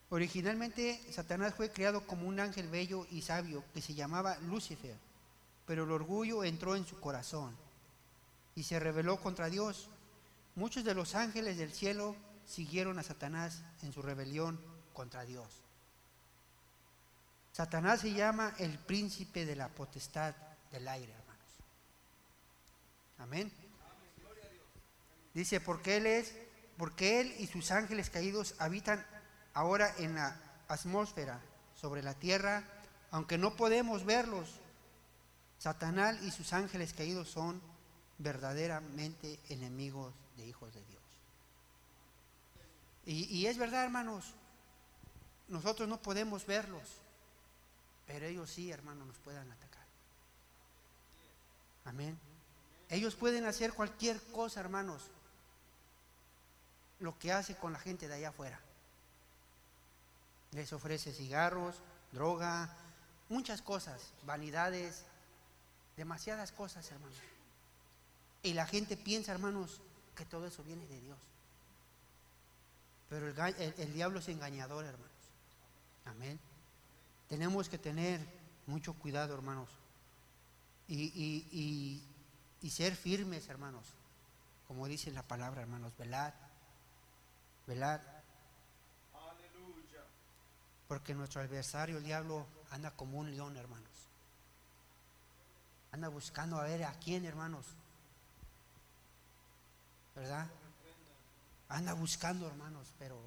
originalmente 0.09 0.99
Satanás 1.11 1.53
fue 1.53 1.69
creado 1.69 2.07
como 2.07 2.27
un 2.27 2.39
ángel 2.39 2.67
bello 2.67 3.05
y 3.11 3.21
sabio 3.21 3.63
que 3.75 3.81
se 3.81 3.93
llamaba 3.93 4.39
Lucifer, 4.39 4.97
pero 5.67 5.83
el 5.83 5.91
orgullo 5.91 6.43
entró 6.43 6.75
en 6.75 6.87
su 6.87 6.99
corazón 6.99 7.55
y 8.55 8.63
se 8.63 8.79
rebeló 8.79 9.17
contra 9.17 9.51
Dios. 9.51 9.87
Muchos 10.55 10.83
de 10.83 10.95
los 10.95 11.13
ángeles 11.13 11.59
del 11.59 11.71
cielo 11.71 12.15
siguieron 12.47 12.97
a 12.97 13.03
Satanás 13.03 13.61
en 13.83 13.93
su 13.93 14.01
rebelión 14.01 14.59
contra 14.93 15.25
Dios. 15.25 15.64
Satanás 17.55 18.01
se 18.01 18.11
llama 18.11 18.53
el 18.57 18.77
príncipe 18.77 19.45
de 19.45 19.55
la 19.55 19.69
potestad 19.69 20.35
del 20.73 20.85
aire, 20.89 21.13
hermanos. 21.13 21.51
Amén. 23.17 23.49
Dice, 25.33 25.61
porque 25.61 25.95
él 25.95 26.05
es, 26.05 26.35
porque 26.75 27.21
él 27.21 27.33
y 27.39 27.47
sus 27.47 27.71
ángeles 27.71 28.09
caídos 28.09 28.55
habitan 28.59 29.05
ahora 29.53 29.89
en 29.99 30.15
la 30.15 30.37
atmósfera, 30.67 31.39
sobre 31.79 32.03
la 32.03 32.13
tierra, 32.13 32.61
aunque 33.11 33.37
no 33.37 33.55
podemos 33.55 34.03
verlos. 34.03 34.59
Satanás 35.57 36.21
y 36.23 36.31
sus 36.31 36.51
ángeles 36.51 36.91
caídos 36.91 37.29
son 37.29 37.61
verdaderamente 38.17 39.39
enemigos 39.47 40.13
de 40.35 40.45
hijos 40.45 40.73
de 40.73 40.83
Dios. 40.83 41.03
Y, 43.05 43.45
es 43.45 43.57
verdad, 43.57 43.85
hermanos, 43.85 44.33
nosotros 45.47 45.87
no 45.87 46.01
podemos 46.01 46.45
verlos, 46.45 46.99
pero 48.05 48.25
ellos 48.25 48.49
sí, 48.49 48.71
hermanos, 48.71 49.07
nos 49.07 49.17
pueden 49.17 49.51
atacar. 49.51 49.85
Amén. 51.85 52.17
Ellos 52.89 53.15
pueden 53.15 53.45
hacer 53.45 53.73
cualquier 53.73 54.21
cosa, 54.31 54.59
hermanos, 54.59 55.09
lo 56.99 57.17
que 57.17 57.31
hace 57.31 57.55
con 57.55 57.73
la 57.73 57.79
gente 57.79 58.07
de 58.07 58.15
allá 58.15 58.29
afuera. 58.29 58.59
Les 60.51 60.71
ofrece 60.71 61.13
cigarros, 61.13 61.81
droga, 62.11 62.69
muchas 63.29 63.61
cosas, 63.61 64.13
vanidades, 64.23 65.03
demasiadas 65.97 66.51
cosas, 66.51 66.89
hermanos. 66.91 67.17
Y 68.43 68.53
la 68.53 68.65
gente 68.65 68.95
piensa, 68.95 69.31
hermanos, 69.31 69.81
que 70.15 70.25
todo 70.25 70.45
eso 70.45 70.63
viene 70.63 70.85
de 70.87 71.01
Dios. 71.01 71.17
Pero 73.09 73.27
el, 73.27 73.93
diablo 73.93 74.19
es 74.19 74.27
engañador, 74.29 74.85
hermanos. 74.85 75.11
Amén. 76.05 76.39
Tenemos 77.27 77.69
que 77.69 77.77
tener 77.77 78.25
mucho 78.67 78.93
cuidado, 78.93 79.33
hermanos. 79.33 79.69
Y, 80.87 82.01
y, 82.61 82.69
ser 82.69 82.95
firmes, 82.95 83.47
hermanos. 83.47 83.85
Como 84.67 84.87
dice 84.87 85.11
la 85.11 85.23
palabra, 85.23 85.61
hermanos, 85.61 85.95
velad. 85.97 86.33
Velad. 87.67 88.01
Porque 90.87 91.15
nuestro 91.15 91.41
adversario, 91.41 91.97
el 91.97 92.03
diablo, 92.03 92.45
anda 92.69 92.91
como 92.91 93.17
un 93.17 93.31
león, 93.31 93.57
hermanos. 93.57 93.89
Anda 95.91 96.09
buscando 96.09 96.59
a 96.59 96.63
ver 96.63 96.83
a 96.83 96.93
quién, 96.99 97.25
hermanos, 97.25 97.65
¿verdad? 100.13 100.47
Anda 101.69 101.93
buscando, 101.93 102.47
hermanos, 102.47 102.87
pero 102.99 103.19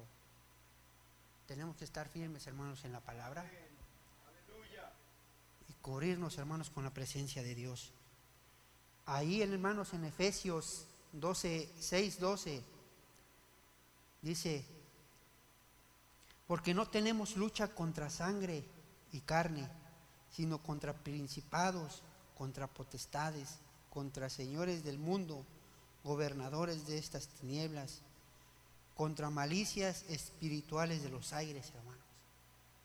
tenemos 1.47 1.75
que 1.75 1.83
estar 1.83 2.07
firmes, 2.07 2.45
hermanos, 2.47 2.85
en 2.85 2.91
la 2.93 2.99
palabra 2.99 3.43
y 3.43 3.68
cubrirnos, 5.89 6.37
hermanos, 6.37 6.69
con 6.69 6.83
la 6.83 6.93
presencia 6.93 7.41
de 7.41 7.55
Dios. 7.55 7.91
Ahí, 9.07 9.41
hermanos, 9.41 9.91
en 9.95 10.05
Efesios 10.05 10.85
12, 11.13 11.67
6, 11.79 12.19
12, 12.19 12.63
dice, 14.21 14.63
porque 16.45 16.75
no 16.75 16.87
tenemos 16.87 17.35
lucha 17.37 17.69
contra 17.73 18.11
sangre 18.11 18.63
y 19.11 19.21
carne, 19.21 19.67
sino 20.29 20.61
contra 20.61 20.93
principados, 20.93 22.03
contra 22.37 22.67
potestades, 22.67 23.57
contra 23.89 24.29
señores 24.29 24.83
del 24.83 24.99
mundo 24.99 25.43
gobernadores 26.03 26.85
de 26.85 26.99
estas 26.99 27.29
tinieblas, 27.29 28.03
contra 28.93 29.31
malicias 29.31 30.05
espirituales 30.07 31.01
de 31.01 31.09
los 31.09 31.33
aires, 31.33 31.73
hermanos. 31.75 32.05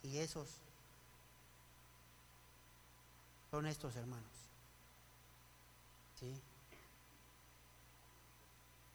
Y 0.02 0.16
esos 0.16 0.63
son 3.54 3.66
estos 3.66 3.94
hermanos. 3.94 4.32
¿Sí? 6.18 6.34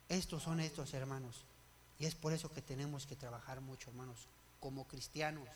Estos 0.09 0.43
son 0.43 0.59
estos 0.59 0.93
hermanos. 0.93 1.45
Y 1.97 2.05
es 2.05 2.13
por 2.13 2.33
eso 2.33 2.51
que 2.51 2.61
tenemos 2.61 3.05
que 3.05 3.15
trabajar 3.15 3.61
mucho, 3.61 3.89
hermanos, 3.89 4.17
como 4.59 4.85
cristianos. 4.85 5.47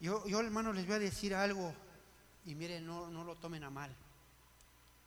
Yo, 0.00 0.26
yo 0.26 0.40
hermano, 0.40 0.72
les 0.72 0.86
voy 0.86 0.96
a 0.96 0.98
decir 0.98 1.36
algo 1.36 1.72
y 2.44 2.56
miren, 2.56 2.84
no, 2.84 3.08
no 3.08 3.22
lo 3.22 3.36
tomen 3.36 3.62
a 3.62 3.70
mal. 3.70 3.94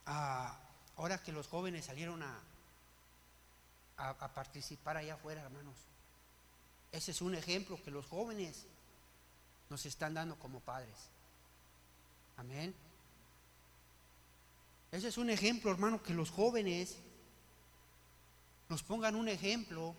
Ah, 0.06 0.58
ahora 0.96 1.22
que 1.22 1.32
los 1.32 1.46
jóvenes 1.46 1.84
salieron 1.84 2.22
a, 2.22 2.40
a, 3.98 4.08
a 4.08 4.28
participar 4.32 4.96
allá 4.96 5.12
afuera, 5.12 5.42
hermanos, 5.42 5.76
ese 6.90 7.10
es 7.10 7.20
un 7.20 7.34
ejemplo 7.34 7.78
que 7.84 7.90
los 7.90 8.06
jóvenes 8.06 8.64
nos 9.70 9.84
están 9.86 10.14
dando 10.14 10.38
como 10.38 10.60
padres. 10.60 10.96
Amén. 12.36 12.74
Ese 14.92 15.08
es 15.08 15.18
un 15.18 15.30
ejemplo, 15.30 15.70
hermano, 15.70 16.02
que 16.02 16.14
los 16.14 16.30
jóvenes 16.30 16.98
nos 18.68 18.82
pongan 18.82 19.16
un 19.16 19.28
ejemplo 19.28 19.94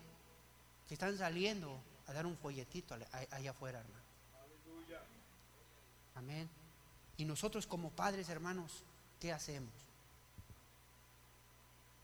que 0.88 0.94
están 0.94 1.16
saliendo 1.18 1.80
a 2.06 2.12
dar 2.12 2.26
un 2.26 2.36
folletito 2.36 2.94
allá 3.30 3.50
afuera, 3.50 3.80
hermano. 3.80 4.04
Amén. 6.14 6.48
Y 7.18 7.24
nosotros 7.24 7.66
como 7.66 7.90
padres, 7.90 8.28
hermanos, 8.28 8.84
¿qué 9.20 9.32
hacemos? 9.32 9.72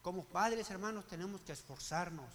Como 0.02 0.24
padres, 0.24 0.70
hermanos, 0.70 1.06
tenemos 1.06 1.40
que 1.42 1.52
esforzarnos 1.52 2.28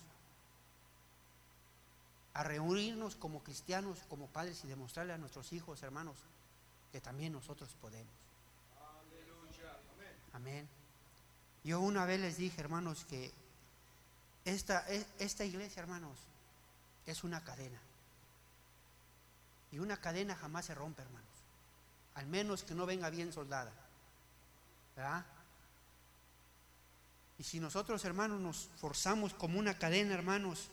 a 2.37 2.43
reunirnos 2.43 3.15
como 3.15 3.41
cristianos, 3.43 3.97
como 4.09 4.27
padres 4.27 4.63
y 4.63 4.67
demostrarle 4.67 5.11
a 5.11 5.17
nuestros 5.17 5.51
hijos, 5.53 5.81
hermanos, 5.81 6.15
que 6.91 7.01
también 7.01 7.33
nosotros 7.33 7.75
podemos. 7.81 8.13
Amén. 10.33 10.69
Yo 11.63 11.81
una 11.81 12.05
vez 12.05 12.19
les 12.19 12.37
dije, 12.37 12.61
hermanos, 12.61 13.05
que 13.05 13.33
esta, 14.45 14.85
e- 14.87 15.07
esta 15.17 15.45
iglesia, 15.45 15.81
hermanos, 15.81 16.15
es 17.07 17.23
una 17.23 17.43
cadena. 17.43 17.79
Y 19.71 19.79
una 19.79 19.97
cadena 19.97 20.35
jamás 20.35 20.65
se 20.65 20.75
rompe, 20.75 21.01
hermanos. 21.01 21.27
Al 22.13 22.27
menos 22.27 22.63
que 22.63 22.75
no 22.75 22.85
venga 22.85 23.09
bien 23.09 23.33
soldada. 23.33 23.71
¿Verdad? 24.95 25.25
Y 27.39 27.43
si 27.43 27.59
nosotros, 27.59 28.05
hermanos, 28.05 28.39
nos 28.39 28.69
forzamos 28.77 29.33
como 29.33 29.57
una 29.57 29.79
cadena, 29.79 30.13
hermanos, 30.13 30.69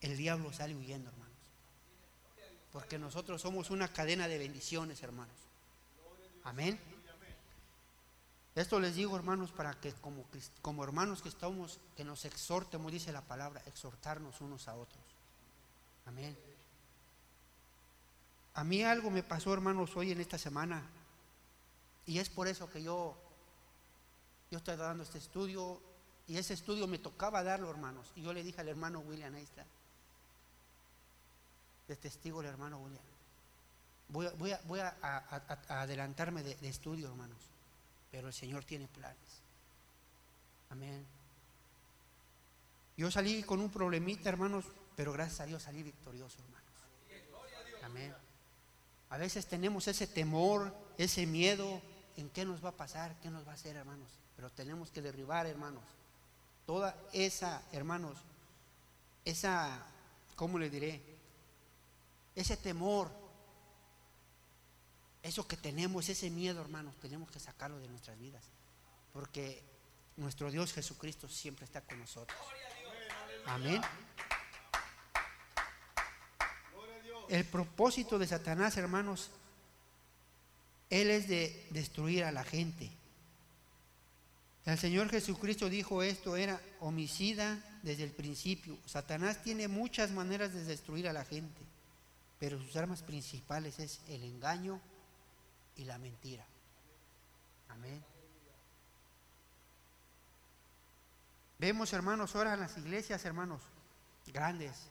el 0.00 0.16
diablo 0.16 0.52
sale 0.52 0.74
huyendo, 0.74 1.10
hermanos. 1.10 1.30
Porque 2.72 2.98
nosotros 2.98 3.40
somos 3.42 3.70
una 3.70 3.88
cadena 3.88 4.28
de 4.28 4.38
bendiciones, 4.38 5.02
hermanos. 5.02 5.36
Amén. 6.44 6.78
Esto 8.54 8.80
les 8.80 8.94
digo, 8.94 9.16
hermanos, 9.16 9.52
para 9.52 9.74
que 9.74 9.92
como, 9.94 10.24
como 10.62 10.84
hermanos 10.84 11.22
que 11.22 11.28
estamos, 11.28 11.78
que 11.96 12.04
nos 12.04 12.24
exhortemos, 12.24 12.90
dice 12.90 13.12
la 13.12 13.22
palabra, 13.22 13.62
exhortarnos 13.66 14.40
unos 14.40 14.68
a 14.68 14.74
otros. 14.74 15.02
Amén. 16.06 16.36
A 18.54 18.64
mí 18.64 18.82
algo 18.82 19.10
me 19.10 19.22
pasó, 19.22 19.52
hermanos, 19.52 19.96
hoy 19.96 20.12
en 20.12 20.20
esta 20.20 20.38
semana. 20.38 20.82
Y 22.06 22.18
es 22.18 22.28
por 22.28 22.48
eso 22.48 22.68
que 22.68 22.82
yo, 22.82 23.16
yo 24.50 24.58
estoy 24.58 24.76
dando 24.76 25.04
este 25.04 25.18
estudio. 25.18 25.80
Y 26.26 26.36
ese 26.36 26.54
estudio 26.54 26.86
me 26.86 26.98
tocaba 26.98 27.42
darlo, 27.42 27.70
hermanos. 27.70 28.12
Y 28.16 28.22
yo 28.22 28.32
le 28.32 28.42
dije 28.42 28.60
al 28.60 28.68
hermano 28.68 29.00
William, 29.00 29.34
ahí 29.34 29.42
está. 29.42 29.64
De 31.90 31.96
testigo 31.96 32.40
el 32.40 32.46
hermano 32.46 32.78
William. 32.78 33.02
Voy, 34.10 34.28
voy 34.68 34.78
a 34.78 34.94
adelantarme 35.68 36.44
de, 36.44 36.54
de 36.54 36.68
estudio, 36.68 37.08
hermanos. 37.08 37.42
Pero 38.12 38.28
el 38.28 38.32
Señor 38.32 38.64
tiene 38.64 38.86
planes. 38.86 39.42
Amén. 40.70 41.04
Yo 42.96 43.10
salí 43.10 43.42
con 43.42 43.60
un 43.60 43.70
problemita, 43.70 44.28
hermanos, 44.28 44.66
pero 44.94 45.12
gracias 45.12 45.40
a 45.40 45.46
Dios 45.46 45.64
salí 45.64 45.82
victorioso, 45.82 46.38
hermanos. 46.44 46.70
Amén. 47.82 48.14
A 49.08 49.18
veces 49.18 49.46
tenemos 49.46 49.88
ese 49.88 50.06
temor, 50.06 50.72
ese 50.96 51.26
miedo 51.26 51.82
en 52.16 52.30
qué 52.30 52.44
nos 52.44 52.64
va 52.64 52.68
a 52.68 52.76
pasar, 52.76 53.16
qué 53.20 53.30
nos 53.30 53.44
va 53.44 53.50
a 53.50 53.54
hacer, 53.56 53.74
hermanos. 53.74 54.06
Pero 54.36 54.48
tenemos 54.50 54.92
que 54.92 55.02
derribar, 55.02 55.48
hermanos. 55.48 55.82
Toda 56.66 56.96
esa, 57.12 57.64
hermanos, 57.72 58.16
esa, 59.24 59.84
¿cómo 60.36 60.56
le 60.56 60.70
diré? 60.70 61.09
Ese 62.34 62.56
temor, 62.56 63.10
eso 65.22 65.46
que 65.46 65.56
tenemos, 65.56 66.08
ese 66.08 66.30
miedo, 66.30 66.60
hermanos, 66.60 66.94
tenemos 67.00 67.30
que 67.30 67.40
sacarlo 67.40 67.78
de 67.78 67.88
nuestras 67.88 68.18
vidas. 68.18 68.44
Porque 69.12 69.62
nuestro 70.16 70.50
Dios 70.50 70.72
Jesucristo 70.72 71.28
siempre 71.28 71.64
está 71.64 71.80
con 71.80 71.98
nosotros. 71.98 72.38
Amén. 73.46 73.80
El 77.28 77.44
propósito 77.44 78.18
de 78.18 78.26
Satanás, 78.26 78.76
hermanos, 78.76 79.30
él 80.90 81.10
es 81.10 81.28
de 81.28 81.66
destruir 81.70 82.24
a 82.24 82.32
la 82.32 82.42
gente. 82.44 82.90
El 84.66 84.78
Señor 84.78 85.08
Jesucristo 85.08 85.68
dijo 85.68 86.02
esto, 86.02 86.36
era 86.36 86.60
homicida 86.80 87.58
desde 87.82 88.04
el 88.04 88.10
principio. 88.10 88.76
Satanás 88.86 89.42
tiene 89.42 89.68
muchas 89.68 90.10
maneras 90.10 90.52
de 90.52 90.64
destruir 90.64 91.08
a 91.08 91.12
la 91.12 91.24
gente, 91.24 91.60
pero 92.40 92.58
sus 92.58 92.74
armas 92.74 93.02
principales 93.02 93.78
es 93.78 94.00
el 94.08 94.24
engaño 94.24 94.80
y 95.76 95.84
la 95.84 95.98
mentira. 95.98 96.44
Amén. 97.68 98.02
Vemos, 101.58 101.92
hermanos, 101.92 102.34
ahora 102.34 102.54
en 102.54 102.60
las 102.60 102.78
iglesias, 102.78 103.22
hermanos, 103.26 103.60
grandes. 104.26 104.88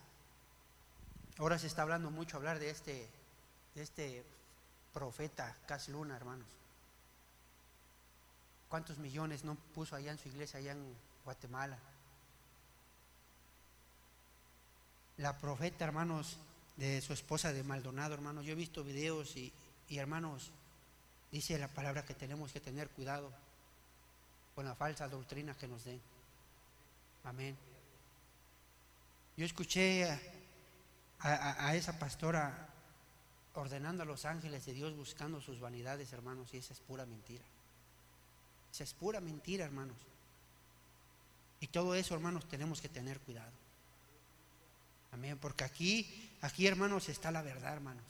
Ahora 1.40 1.58
se 1.58 1.66
está 1.66 1.82
hablando 1.82 2.12
mucho 2.12 2.38
hablar 2.38 2.60
de 2.60 2.70
este, 2.70 3.10
de 3.74 3.82
este 3.82 4.24
profeta 4.94 5.58
Cas 5.66 5.90
Luna, 5.90 6.16
hermanos. 6.16 6.48
¿Cuántos 8.70 9.00
millones 9.00 9.44
no 9.44 9.56
puso 9.56 9.96
allá 9.96 10.12
en 10.12 10.20
su 10.20 10.28
iglesia, 10.28 10.60
allá 10.60 10.74
en 10.74 10.96
Guatemala? 11.26 11.80
La 15.18 15.36
profeta, 15.40 15.86
hermanos, 15.86 16.38
de 16.80 17.02
su 17.02 17.12
esposa 17.13 17.52
de 17.52 17.62
Maldonado, 17.63 18.13
hermanos. 18.13 18.46
Yo 18.46 18.54
he 18.54 18.56
visto 18.56 18.84
videos 18.84 19.36
y, 19.36 19.52
y, 19.89 19.98
hermanos, 19.98 20.52
dice 21.32 21.58
la 21.60 21.68
palabra 21.68 22.06
que 22.06 22.13
tenemos 22.13 22.52
que 22.54 22.60
tener 22.62 22.89
cuidado 22.89 23.32
con 24.56 24.65
la 24.65 24.76
falsa 24.76 25.08
doctrina 25.10 25.54
que 25.56 25.68
nos 25.68 25.84
den. 25.84 26.02
Amén. 27.26 27.58
Yo 29.36 29.46
escuché 29.46 30.10
a, 30.10 30.20
a- 31.20 31.68
a 31.68 31.76
esa 31.76 32.00
pastora 32.00 32.68
ordenando 33.56 34.04
a 34.04 34.06
los 34.06 34.24
ángeles 34.26 34.65
de 34.65 34.74
Dios 34.74 34.96
buscando 34.96 35.42
sus 35.42 35.60
vanidades, 35.60 36.13
hermanos, 36.13 36.54
y 36.54 36.58
esa 36.58 36.74
es 36.74 36.80
pura 36.80 37.06
mentira. 37.06 37.44
Esa 38.72 38.84
es 38.86 38.94
pura 38.94 39.20
mentira, 39.20 39.65
hermanos. 39.65 39.98
Y 41.60 41.68
todo 41.68 41.94
eso, 41.96 42.13
hermanos, 42.13 42.48
tenemos 42.48 42.80
que 42.80 42.88
tener 42.88 43.20
cuidado. 43.20 43.52
Amén. 45.12 45.38
Porque 45.42 45.63
aquí, 45.65 46.29
aquí, 46.41 46.67
hermanos, 46.67 47.10
está 47.10 47.32
la 47.32 47.41
verdad, 47.41 47.73
hermanos. 47.73 48.06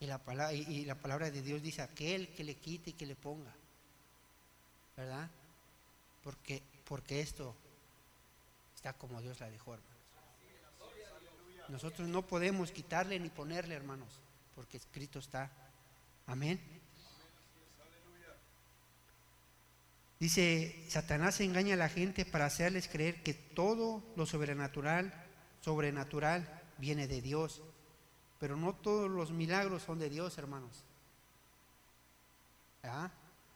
Y 0.00 0.06
la, 0.06 0.18
palabra, 0.18 0.52
y, 0.52 0.84
la 0.84 0.96
palabra 0.96 1.30
de 1.30 1.42
Dios 1.42 1.62
dice, 1.62 1.82
aquel 1.82 2.28
que 2.34 2.44
le 2.44 2.56
quite 2.56 2.90
y 2.90 2.92
que 2.94 3.06
le 3.06 3.16
ponga. 3.16 3.54
¿Verdad? 4.96 5.30
Porque, 6.22 6.62
porque 6.84 7.20
esto 7.20 7.54
está 8.74 8.92
como 8.92 9.20
Dios 9.20 9.40
la 9.40 9.50
dejó, 9.50 9.74
hermanos. 9.74 9.94
Nosotros 11.68 12.08
no 12.08 12.26
podemos 12.26 12.70
quitarle 12.70 13.18
ni 13.18 13.30
ponerle, 13.30 13.74
hermanos, 13.74 14.20
porque 14.54 14.76
escrito 14.76 15.18
está. 15.18 15.50
Amén. 16.26 16.60
Dice, 20.20 20.84
Satanás 20.88 21.40
engaña 21.40 21.74
a 21.74 21.78
la 21.78 21.88
gente 21.88 22.24
para 22.24 22.46
hacerles 22.46 22.88
creer 22.88 23.22
que 23.22 23.34
todo 23.34 24.02
lo 24.16 24.26
sobrenatural, 24.26 25.12
sobrenatural 25.60 26.63
viene 26.84 27.08
de 27.08 27.22
Dios. 27.22 27.62
Pero 28.38 28.56
no 28.56 28.74
todos 28.74 29.10
los 29.10 29.30
milagros 29.30 29.82
son 29.82 29.98
de 29.98 30.10
Dios, 30.10 30.36
hermanos. 30.36 30.84
¿Ah? 32.82 33.10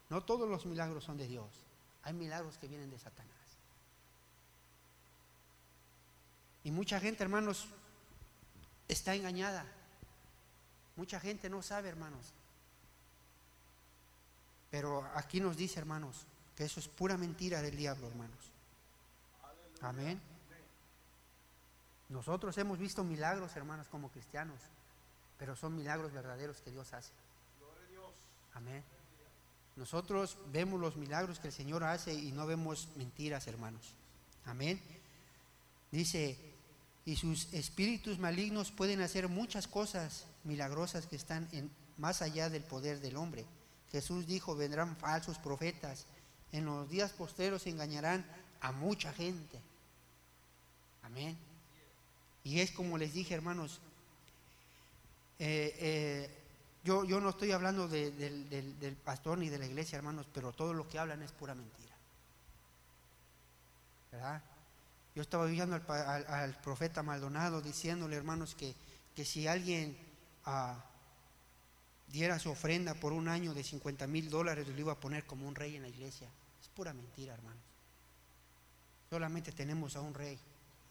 No 0.08 0.22
todos 0.22 0.48
los 0.48 0.64
milagros 0.64 1.04
son 1.04 1.18
de 1.18 1.26
Dios. 1.26 1.46
Hay 2.04 2.14
milagros 2.14 2.56
que 2.56 2.68
vienen 2.68 2.90
de 2.90 2.98
Satanás. 2.98 3.34
Y 6.64 6.70
mucha 6.70 6.98
gente, 7.00 7.22
hermanos, 7.22 7.68
está 8.88 9.14
engañada. 9.14 9.66
Mucha 10.96 11.20
gente 11.20 11.50
no 11.50 11.60
sabe, 11.62 11.90
hermanos. 11.90 12.32
Pero 14.70 15.06
aquí 15.14 15.38
nos 15.38 15.56
dice, 15.56 15.80
hermanos, 15.80 16.24
que 16.56 16.64
eso 16.64 16.80
es 16.80 16.88
pura 16.88 17.18
mentira 17.18 17.60
del 17.60 17.76
diablo, 17.76 18.08
hermanos. 18.08 18.52
Amén. 19.82 20.18
Nosotros 22.08 22.56
hemos 22.58 22.78
visto 22.78 23.04
milagros, 23.04 23.54
hermanos, 23.56 23.88
como 23.88 24.10
cristianos, 24.10 24.60
pero 25.38 25.54
son 25.56 25.76
milagros 25.76 26.12
verdaderos 26.12 26.60
que 26.60 26.70
Dios 26.70 26.92
hace. 26.92 27.12
Amén. 28.54 28.82
Nosotros 29.76 30.36
vemos 30.50 30.80
los 30.80 30.96
milagros 30.96 31.38
que 31.38 31.48
el 31.48 31.52
Señor 31.52 31.84
hace 31.84 32.12
y 32.12 32.32
no 32.32 32.46
vemos 32.46 32.88
mentiras, 32.96 33.46
hermanos. 33.46 33.94
Amén. 34.46 34.80
Dice, 35.92 36.36
y 37.04 37.16
sus 37.16 37.52
espíritus 37.54 38.18
malignos 38.18 38.72
pueden 38.72 39.00
hacer 39.00 39.28
muchas 39.28 39.68
cosas 39.68 40.26
milagrosas 40.44 41.06
que 41.06 41.16
están 41.16 41.48
en, 41.52 41.70
más 41.96 42.22
allá 42.22 42.50
del 42.50 42.64
poder 42.64 43.00
del 43.00 43.16
hombre. 43.16 43.46
Jesús 43.92 44.26
dijo, 44.26 44.56
vendrán 44.56 44.96
falsos 44.96 45.38
profetas, 45.38 46.06
en 46.52 46.64
los 46.64 46.88
días 46.88 47.12
posteros 47.12 47.66
engañarán 47.66 48.26
a 48.60 48.72
mucha 48.72 49.12
gente. 49.12 49.60
Amén. 51.02 51.38
Y 52.44 52.60
es 52.60 52.70
como 52.70 52.98
les 52.98 53.12
dije, 53.12 53.34
hermanos, 53.34 53.80
eh, 55.38 55.74
eh, 55.78 56.30
yo, 56.84 57.04
yo, 57.04 57.20
no 57.20 57.30
estoy 57.30 57.52
hablando 57.52 57.88
del 57.88 58.96
pastor 59.04 59.38
ni 59.38 59.48
de 59.48 59.58
la 59.58 59.66
iglesia, 59.66 59.96
hermanos, 59.96 60.26
pero 60.32 60.52
todo 60.52 60.72
lo 60.72 60.88
que 60.88 60.98
hablan 60.98 61.22
es 61.22 61.32
pura 61.32 61.54
mentira. 61.54 61.94
¿Verdad? 64.10 64.42
Yo 65.14 65.22
estaba 65.22 65.46
viendo 65.46 65.74
al, 65.74 66.60
profeta 66.60 67.02
Maldonado 67.02 67.60
diciéndole, 67.60 68.16
hermanos, 68.16 68.54
que, 68.54 68.74
que 69.14 69.24
si 69.24 69.46
alguien 69.46 69.98
ah, 70.44 70.84
diera 72.08 72.38
su 72.38 72.50
ofrenda 72.50 72.94
por 72.94 73.12
un 73.12 73.28
año 73.28 73.52
de 73.54 73.64
50 73.64 74.06
mil 74.06 74.30
dólares, 74.30 74.68
lo 74.68 74.78
iba 74.78 74.92
a 74.92 75.00
poner 75.00 75.26
como 75.26 75.46
un 75.46 75.54
rey 75.54 75.76
en 75.76 75.82
la 75.82 75.88
iglesia. 75.88 76.28
Es 76.60 76.68
pura 76.68 76.92
mentira, 76.94 77.34
hermanos. 77.34 77.62
Solamente 79.10 79.52
tenemos 79.52 79.96
a 79.96 80.00
un 80.00 80.14
rey. 80.14 80.38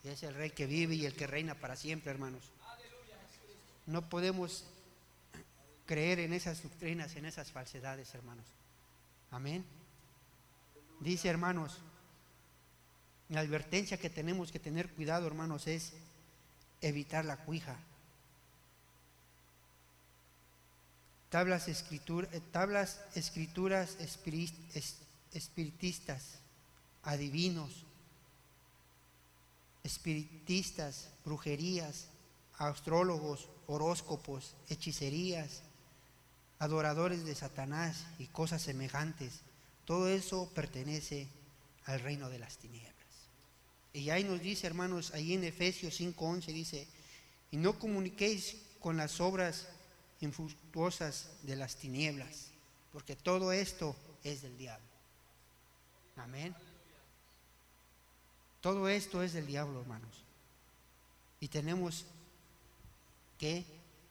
Es 0.08 0.24
el 0.24 0.34
rey 0.34 0.52
que 0.52 0.66
vive 0.66 0.96
y 0.96 1.06
el 1.06 1.14
que 1.14 1.28
reina 1.28 1.56
para 1.56 1.76
siempre, 1.76 2.12
hermanos. 2.12 2.52
No 3.86 4.10
podemos 4.10 4.66
creer 5.86 6.20
en 6.20 6.34
esas 6.34 6.64
doctrinas, 6.64 7.16
en 7.16 7.26
esas 7.26 7.52
falsedades, 7.52 8.14
hermanos. 8.14 8.46
Amén. 9.32 9.66
Dice, 11.00 11.28
hermanos, 11.28 11.80
la 13.30 13.42
advertencia 13.42 13.98
que 13.98 14.10
tenemos 14.10 14.52
que 14.52 14.60
tener 14.60 14.90
cuidado, 14.90 15.28
hermanos, 15.28 15.68
es 15.68 15.94
evitar 16.82 17.26
la 17.26 17.38
cuija. 17.38 17.78
Tablas, 21.30 21.68
eh, 21.68 22.42
tablas 22.52 23.02
escrituras 23.16 23.98
espiritistas, 25.34 26.40
adivinos, 27.04 27.87
espiritistas, 29.88 31.10
brujerías, 31.24 32.10
astrólogos, 32.58 33.50
horóscopos, 33.68 34.56
hechicerías, 34.68 35.64
adoradores 36.60 37.24
de 37.24 37.34
Satanás 37.34 38.06
y 38.20 38.28
cosas 38.28 38.62
semejantes. 38.62 39.42
Todo 39.86 40.10
eso 40.10 40.52
pertenece 40.54 41.30
al 41.86 42.02
reino 42.02 42.30
de 42.30 42.40
las 42.40 42.58
tinieblas. 42.58 42.94
Y 43.94 44.10
ahí 44.10 44.26
nos 44.26 44.42
dice, 44.42 44.68
hermanos, 44.68 45.14
ahí 45.14 45.34
en 45.34 45.46
Efesios 45.46 46.00
5:11 46.00 46.48
dice, 46.48 46.88
y 47.52 47.58
no 47.58 47.80
comuniquéis 47.80 48.58
con 48.82 48.98
las 48.98 49.22
obras 49.22 49.68
infructuosas 50.20 51.30
de 51.44 51.56
las 51.56 51.78
tinieblas, 51.78 52.52
porque 52.92 53.16
todo 53.16 53.54
esto 53.54 53.96
es 54.24 54.42
del 54.42 54.58
diablo. 54.58 54.86
Amén. 56.18 56.54
Todo 58.68 58.90
esto 58.90 59.24
es 59.24 59.32
del 59.32 59.48
diablo, 59.48 59.80
hermanos. 59.80 60.26
Y 61.40 61.48
tenemos 61.48 62.04
que 63.40 63.64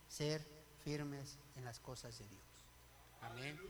ser 0.08 0.42
firmes 0.82 1.36
en 1.56 1.64
las 1.66 1.78
cosas 1.78 2.18
de 2.18 2.26
Dios. 2.26 2.40
Amén. 3.20 3.60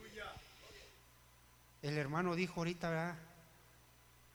El 1.82 1.99
hermano 1.99 2.37
dijo 2.37 2.61
ahorita. 2.61 3.18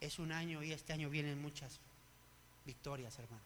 Es 0.02 0.20
un 0.20 0.34
año 0.34 0.62
y 0.62 0.74
este 0.74 0.91
año 0.91 1.10
vienen 1.10 1.41
muchas 1.41 1.80
victorias, 2.66 3.18
hermanos. 3.18 3.45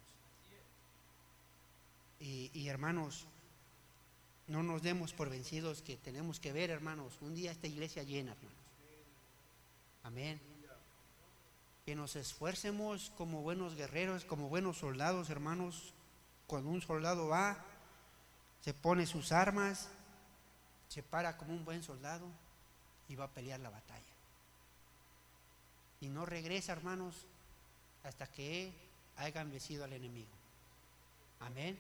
Y, 2.20 2.68
hermanos, 2.68 3.28
no 4.47 4.64
nos 4.64 4.82
demos 4.82 5.14
por 5.14 5.30
vencidos 5.30 5.84
que 5.84 5.95
tenemos 5.97 6.39
que 6.39 6.51
ver, 6.51 6.72
hermanos, 6.72 7.14
un 7.22 7.36
día 7.36 7.51
esta 7.51 7.68
iglesia 7.68 8.01
llena, 8.01 8.32
hermanos. 8.32 8.58
Amén 10.01 10.55
que 11.86 11.96
nos 11.96 12.16
esfuercemos 12.16 13.12
como 13.16 13.42
buenos 13.42 13.76
guerreros, 13.76 14.26
como 14.26 14.50
buenos 14.50 14.78
soldados, 14.78 15.30
hermanos. 15.30 15.94
Cuando 16.48 16.72
un 16.72 16.82
soldado 16.82 17.28
va, 17.28 17.64
se 18.62 18.74
pone 18.74 19.06
sus 19.06 19.32
armas, 19.32 19.88
se 20.90 21.04
para 21.04 21.38
como 21.38 21.54
un 21.54 21.64
buen 21.64 21.84
soldado 21.84 22.26
y 23.08 23.16
va 23.16 23.26
a 23.26 23.34
pelear 23.34 23.60
la 23.60 23.70
batalla. 23.70 24.02
Y 26.02 26.10
no 26.10 26.26
regresa, 26.26 26.72
hermanos, 26.72 27.28
hasta 28.04 28.26
que 28.28 28.74
hayan 29.18 29.52
vencido 29.52 29.84
al 29.84 29.94
enemigo. 29.94 30.32
Amén. 31.40 31.78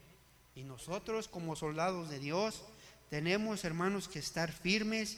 Y 0.53 0.63
nosotros 0.63 1.27
como 1.27 1.55
soldados 1.55 2.09
de 2.09 2.19
Dios 2.19 2.63
tenemos, 3.09 3.65
hermanos, 3.65 4.07
que 4.07 4.19
estar 4.19 4.51
firmes 4.51 5.17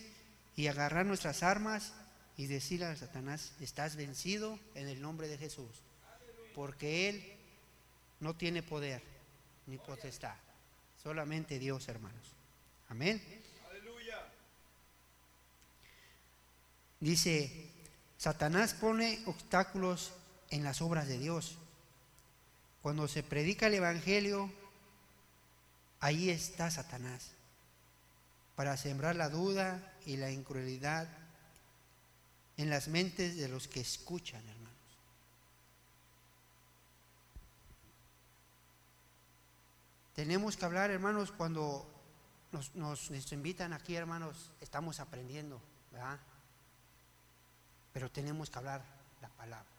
y 0.56 0.68
agarrar 0.68 1.06
nuestras 1.06 1.44
armas 1.44 1.94
y 2.38 2.46
decirle 2.46 2.86
a 2.86 2.96
Satanás, 2.96 3.52
estás 3.60 3.96
vencido 3.96 4.60
en 4.76 4.88
el 4.88 5.02
nombre 5.02 5.28
de 5.28 5.40
Jesús, 5.40 5.82
porque 6.54 7.10
Él 7.10 7.34
no 8.20 8.36
tiene 8.36 8.62
poder 8.62 9.02
ni 9.66 9.78
potestad, 9.80 10.36
solamente 11.02 11.58
Dios, 11.58 11.88
hermanos. 11.88 12.32
Amén. 12.90 13.22
Dice, 17.00 17.72
Satanás 18.18 18.74
pone 18.74 19.20
obstáculos 19.26 20.14
en 20.50 20.64
las 20.64 20.82
obras 20.82 21.08
de 21.08 21.20
Dios. 21.20 21.58
Cuando 22.82 23.08
se 23.08 23.24
predica 23.24 23.68
el 23.68 23.76
Evangelio, 23.76 24.52
ahí 26.00 26.30
está 26.30 26.72
Satanás, 26.72 27.32
para 28.56 28.78
sembrar 28.78 29.16
la 29.16 29.30
duda 29.30 29.94
y 30.06 30.18
la 30.18 30.32
incredulidad 30.32 31.27
en 32.58 32.70
las 32.70 32.88
mentes 32.88 33.38
de 33.38 33.48
los 33.48 33.68
que 33.68 33.80
escuchan, 33.80 34.48
hermanos. 34.50 34.68
Tenemos 40.16 40.58
que 40.58 40.66
hablar, 40.66 40.90
hermanos, 40.90 41.32
cuando 41.32 41.86
nos, 42.74 43.32
invitan 43.32 43.72
aquí, 43.72 43.96
hermanos, 43.96 44.52
estamos 44.60 45.00
aprendiendo, 45.00 45.62
¿verdad? 45.92 46.20
Pero 47.94 48.10
tenemos 48.10 48.50
que 48.50 48.58
hablar 48.58 48.82
la 49.22 49.30
palabra. 49.30 49.70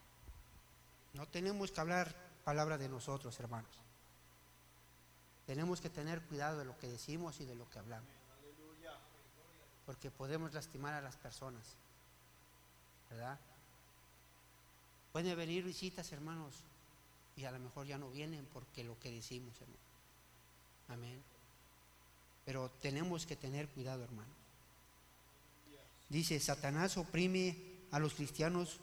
No 1.14 1.26
tenemos 1.26 1.72
que 1.72 1.81
hablar 1.81 2.14
palabra 2.45 2.79
de 2.79 2.89
nosotros, 2.89 3.39
hermanos. 3.41 3.70
Tenemos 5.45 5.81
que 5.81 5.91
tener 5.91 6.22
cuidado 6.22 6.59
de 6.59 6.66
lo 6.66 6.79
que 6.79 6.87
decimos 6.87 7.41
y 7.41 7.45
de 7.45 7.57
lo 7.57 7.68
que 7.70 7.81
hablamos. 7.81 8.09
Porque 9.87 10.12
podemos 10.12 10.53
lastimar 10.53 10.95
a 10.95 11.01
las 11.01 11.16
personas. 11.16 11.76
Pueden 15.13 15.37
venir 15.37 15.65
visitas, 15.65 16.13
hermanos, 16.13 16.55
y 17.37 17.45
a 17.45 17.51
lo 17.51 17.59
mejor 17.59 17.87
ya 17.87 17.99
no 17.99 18.11
vienen 18.11 18.47
porque 18.53 18.85
lo 18.85 18.99
que 19.01 19.11
decimos, 19.11 19.55
hermano. 19.61 19.79
Amén. 20.89 21.23
Pero 22.45 22.71
tenemos 22.81 23.27
que 23.27 23.37
tener 23.37 23.69
cuidado, 23.69 24.05
hermano. 24.05 24.31
Dice, 26.09 26.39
Satanás 26.41 26.97
oprime 26.97 27.57
a 27.91 27.99
los 27.99 28.15
cristianos, 28.15 28.81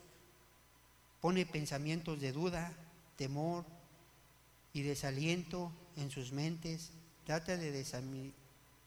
pone 1.22 1.46
pensamientos 1.46 2.20
de 2.20 2.32
duda, 2.32 2.74
temor 3.18 3.66
y 4.74 4.82
desaliento 4.82 5.72
en 5.96 6.12
sus 6.12 6.32
mentes, 6.32 6.92
trata 7.26 7.58
de 7.58 7.72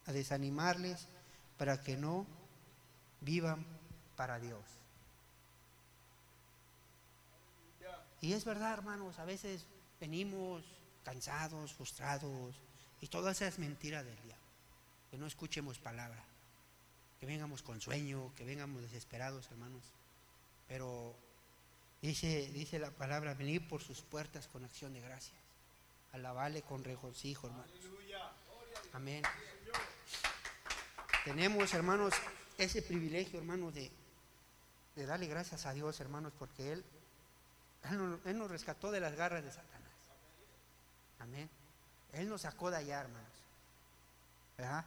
desanimarles 0.06 1.08
para 1.56 1.82
que 1.82 1.96
no 1.96 2.26
vivan 3.20 3.64
para 4.16 4.38
Dios. 4.38 4.62
Y 8.20 8.32
es 8.32 8.44
verdad, 8.44 8.72
hermanos, 8.72 9.18
a 9.18 9.24
veces 9.24 9.64
venimos 10.00 10.64
cansados, 11.04 11.72
frustrados, 11.72 12.56
y 13.00 13.06
todas 13.06 13.40
esas 13.40 13.58
mentiras 13.58 14.04
del 14.04 14.16
diablo. 14.16 14.44
Que 15.10 15.18
no 15.18 15.26
escuchemos 15.26 15.78
palabra, 15.78 16.22
que 17.20 17.26
vengamos 17.26 17.62
con 17.62 17.80
sueño, 17.80 18.32
que 18.36 18.44
vengamos 18.44 18.82
desesperados, 18.82 19.50
hermanos. 19.50 19.82
Pero 20.66 21.14
dice, 22.02 22.50
dice 22.52 22.78
la 22.78 22.90
palabra, 22.90 23.34
venir 23.34 23.66
por 23.68 23.82
sus 23.82 24.02
puertas 24.02 24.48
con 24.48 24.64
acción 24.64 24.92
de 24.92 25.00
gracias. 25.00 25.38
Alabale 26.12 26.62
con 26.62 26.84
regocijo, 26.84 27.46
hermanos. 27.46 27.70
Amén. 28.92 29.22
Tenemos, 31.24 31.72
hermanos, 31.74 32.14
ese 32.56 32.82
privilegio, 32.82 33.38
hermanos, 33.38 33.74
de, 33.74 33.90
de 34.96 35.06
darle 35.06 35.26
gracias 35.26 35.66
a 35.66 35.72
Dios, 35.72 36.00
hermanos, 36.00 36.32
porque 36.38 36.72
Él 36.72 36.84
él 38.24 38.38
nos 38.38 38.50
rescató 38.50 38.90
de 38.90 39.00
las 39.00 39.14
garras 39.14 39.44
de 39.44 39.50
Satanás. 39.50 39.92
Amén. 41.20 41.48
Él 42.12 42.28
nos 42.28 42.42
sacó 42.42 42.70
de 42.70 42.78
allá, 42.78 43.00
hermanos. 43.00 43.28
¿Verdad? 44.56 44.84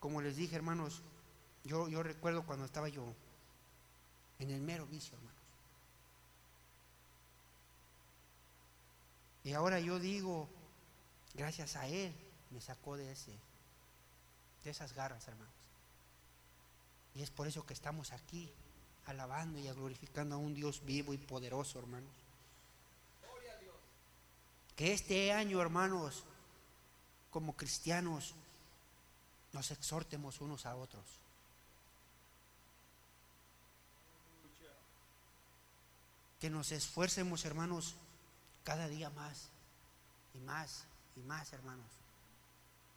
Como 0.00 0.20
les 0.20 0.36
dije, 0.36 0.56
hermanos, 0.56 1.02
yo, 1.64 1.88
yo 1.88 2.02
recuerdo 2.02 2.44
cuando 2.44 2.64
estaba 2.64 2.88
yo 2.88 3.04
en 4.38 4.50
el 4.50 4.60
mero 4.60 4.86
vicio, 4.86 5.14
hermanos. 5.16 5.36
Y 9.44 9.52
ahora 9.52 9.78
yo 9.78 9.98
digo, 9.98 10.48
gracias 11.34 11.76
a 11.76 11.86
Él 11.86 12.12
me 12.50 12.60
sacó 12.60 12.96
de 12.96 13.12
ese, 13.12 13.32
de 14.64 14.70
esas 14.70 14.92
garras, 14.92 15.26
hermanos. 15.28 15.54
Y 17.14 17.22
es 17.22 17.30
por 17.30 17.46
eso 17.46 17.64
que 17.64 17.72
estamos 17.72 18.12
aquí, 18.12 18.52
alabando 19.06 19.58
y 19.58 19.68
glorificando 19.68 20.34
a 20.34 20.38
un 20.38 20.54
Dios 20.54 20.84
vivo 20.84 21.14
y 21.14 21.18
poderoso, 21.18 21.78
hermanos. 21.78 22.10
Que 24.76 24.92
este 24.92 25.32
año, 25.32 25.60
hermanos, 25.60 26.24
como 27.30 27.56
cristianos, 27.56 28.34
nos 29.52 29.70
exhortemos 29.70 30.40
unos 30.40 30.66
a 30.66 30.76
otros. 30.76 31.04
Que 36.40 36.50
nos 36.50 36.72
esfuercemos, 36.72 37.44
hermanos, 37.46 37.94
cada 38.64 38.88
día 38.88 39.08
más 39.10 39.48
y 40.34 40.38
más 40.40 40.84
y 41.16 41.20
más, 41.20 41.52
hermanos. 41.52 41.86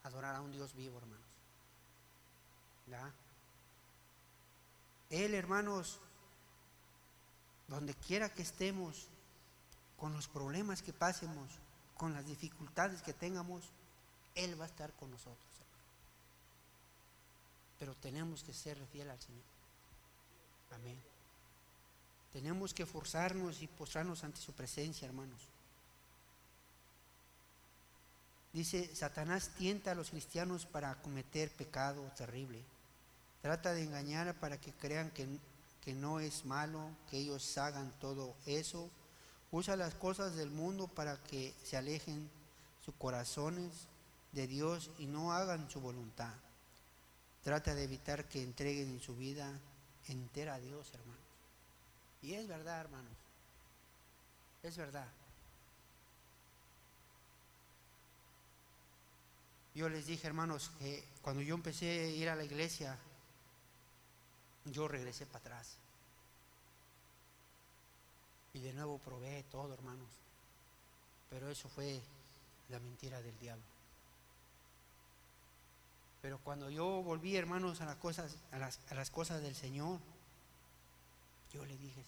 Adorar 0.04 0.36
a 0.36 0.42
un 0.42 0.52
Dios 0.52 0.76
vivo, 0.76 0.98
hermanos. 0.98 1.26
¿Ya? 2.88 3.14
Él, 5.10 5.34
hermanos, 5.34 6.00
donde 7.68 7.94
quiera 7.96 8.30
que 8.30 8.44
estemos, 8.44 9.08
con 9.98 10.14
los 10.14 10.28
problemas 10.28 10.82
que 10.82 10.94
pasemos, 10.94 11.50
con 11.98 12.14
las 12.14 12.26
dificultades 12.26 13.02
que 13.02 13.14
tengamos, 13.14 13.66
Él 14.36 14.60
va 14.60 14.64
a 14.64 14.68
estar 14.68 14.94
con 14.94 15.12
nosotros. 15.12 15.38
Pero 17.78 17.94
tenemos 17.96 18.44
que 18.44 18.54
ser 18.54 18.78
fiel 18.88 19.10
al 19.10 19.22
Señor. 19.22 19.44
Amén. 20.72 21.00
Tenemos 22.32 22.74
que 22.74 22.86
forzarnos 22.86 23.62
y 23.62 23.68
postrarnos 23.68 24.24
ante 24.24 24.40
su 24.40 24.54
presencia, 24.54 25.08
hermanos. 25.08 25.42
Dice, 28.54 28.96
Satanás 28.96 29.52
tienta 29.58 29.92
a 29.92 29.96
los 29.96 30.10
cristianos 30.10 30.66
para 30.66 30.96
cometer 31.02 31.52
pecado 31.52 32.04
terrible. 32.18 32.64
Trata 33.42 33.74
de 33.74 33.84
engañar 33.84 34.40
para 34.40 34.60
que 34.60 34.74
crean 34.74 35.12
que, 35.12 35.28
que 35.82 35.94
no 35.94 36.20
es 36.20 36.46
malo, 36.46 36.90
que 37.10 37.18
ellos 37.18 37.58
hagan 37.58 37.92
todo 38.00 38.36
eso. 38.46 38.90
Usa 39.52 39.76
las 39.76 39.96
cosas 39.96 40.36
del 40.36 40.52
mundo 40.52 40.88
para 40.88 41.18
que 41.24 41.54
se 41.64 41.78
alejen 41.78 42.30
sus 42.84 42.94
corazones 42.96 43.88
de 44.32 44.48
Dios 44.48 44.92
y 45.00 45.06
no 45.06 45.34
hagan 45.34 45.70
su 45.70 45.80
voluntad. 45.80 46.34
Trata 47.44 47.74
de 47.74 47.84
evitar 47.84 48.28
que 48.28 48.44
entreguen 48.44 49.00
su 49.00 49.16
vida 49.16 49.60
entera 50.08 50.56
a 50.56 50.60
Dios, 50.60 50.92
hermanos. 50.94 51.22
Y 52.22 52.34
es 52.34 52.48
verdad, 52.48 52.82
hermanos. 52.82 53.14
Es 54.62 54.76
verdad. 54.76 55.08
Yo 59.74 59.88
les 59.88 60.08
dije, 60.08 60.28
hermanos, 60.28 60.72
que 60.80 61.06
cuando 61.22 61.42
yo 61.42 61.56
empecé 61.56 61.90
a 61.90 62.08
ir 62.08 62.30
a 62.30 62.36
la 62.36 62.44
iglesia, 62.44 62.98
yo 64.72 64.88
regresé 64.88 65.26
para 65.26 65.40
atrás. 65.40 65.78
Y 68.54 68.60
de 68.60 68.74
nuevo 68.74 68.98
probé 69.00 69.44
todo, 69.52 69.74
hermanos. 69.74 70.10
Pero 71.30 71.50
eso 71.50 71.70
fue 71.70 72.02
la 72.70 72.80
mentira 72.80 73.22
del 73.22 73.38
diablo. 73.40 73.64
Pero 76.22 76.40
cuando 76.40 76.70
yo 76.70 76.86
volví, 77.04 77.36
hermanos, 77.36 77.82
a 77.82 77.86
las 77.86 77.96
cosas, 77.96 78.36
a 78.52 78.58
las, 78.58 78.80
a 78.90 78.96
las 78.96 79.10
cosas 79.10 79.42
del 79.42 79.56
Señor, 79.56 80.00
yo 81.54 81.66
le 81.66 81.78
dije, 81.78 82.04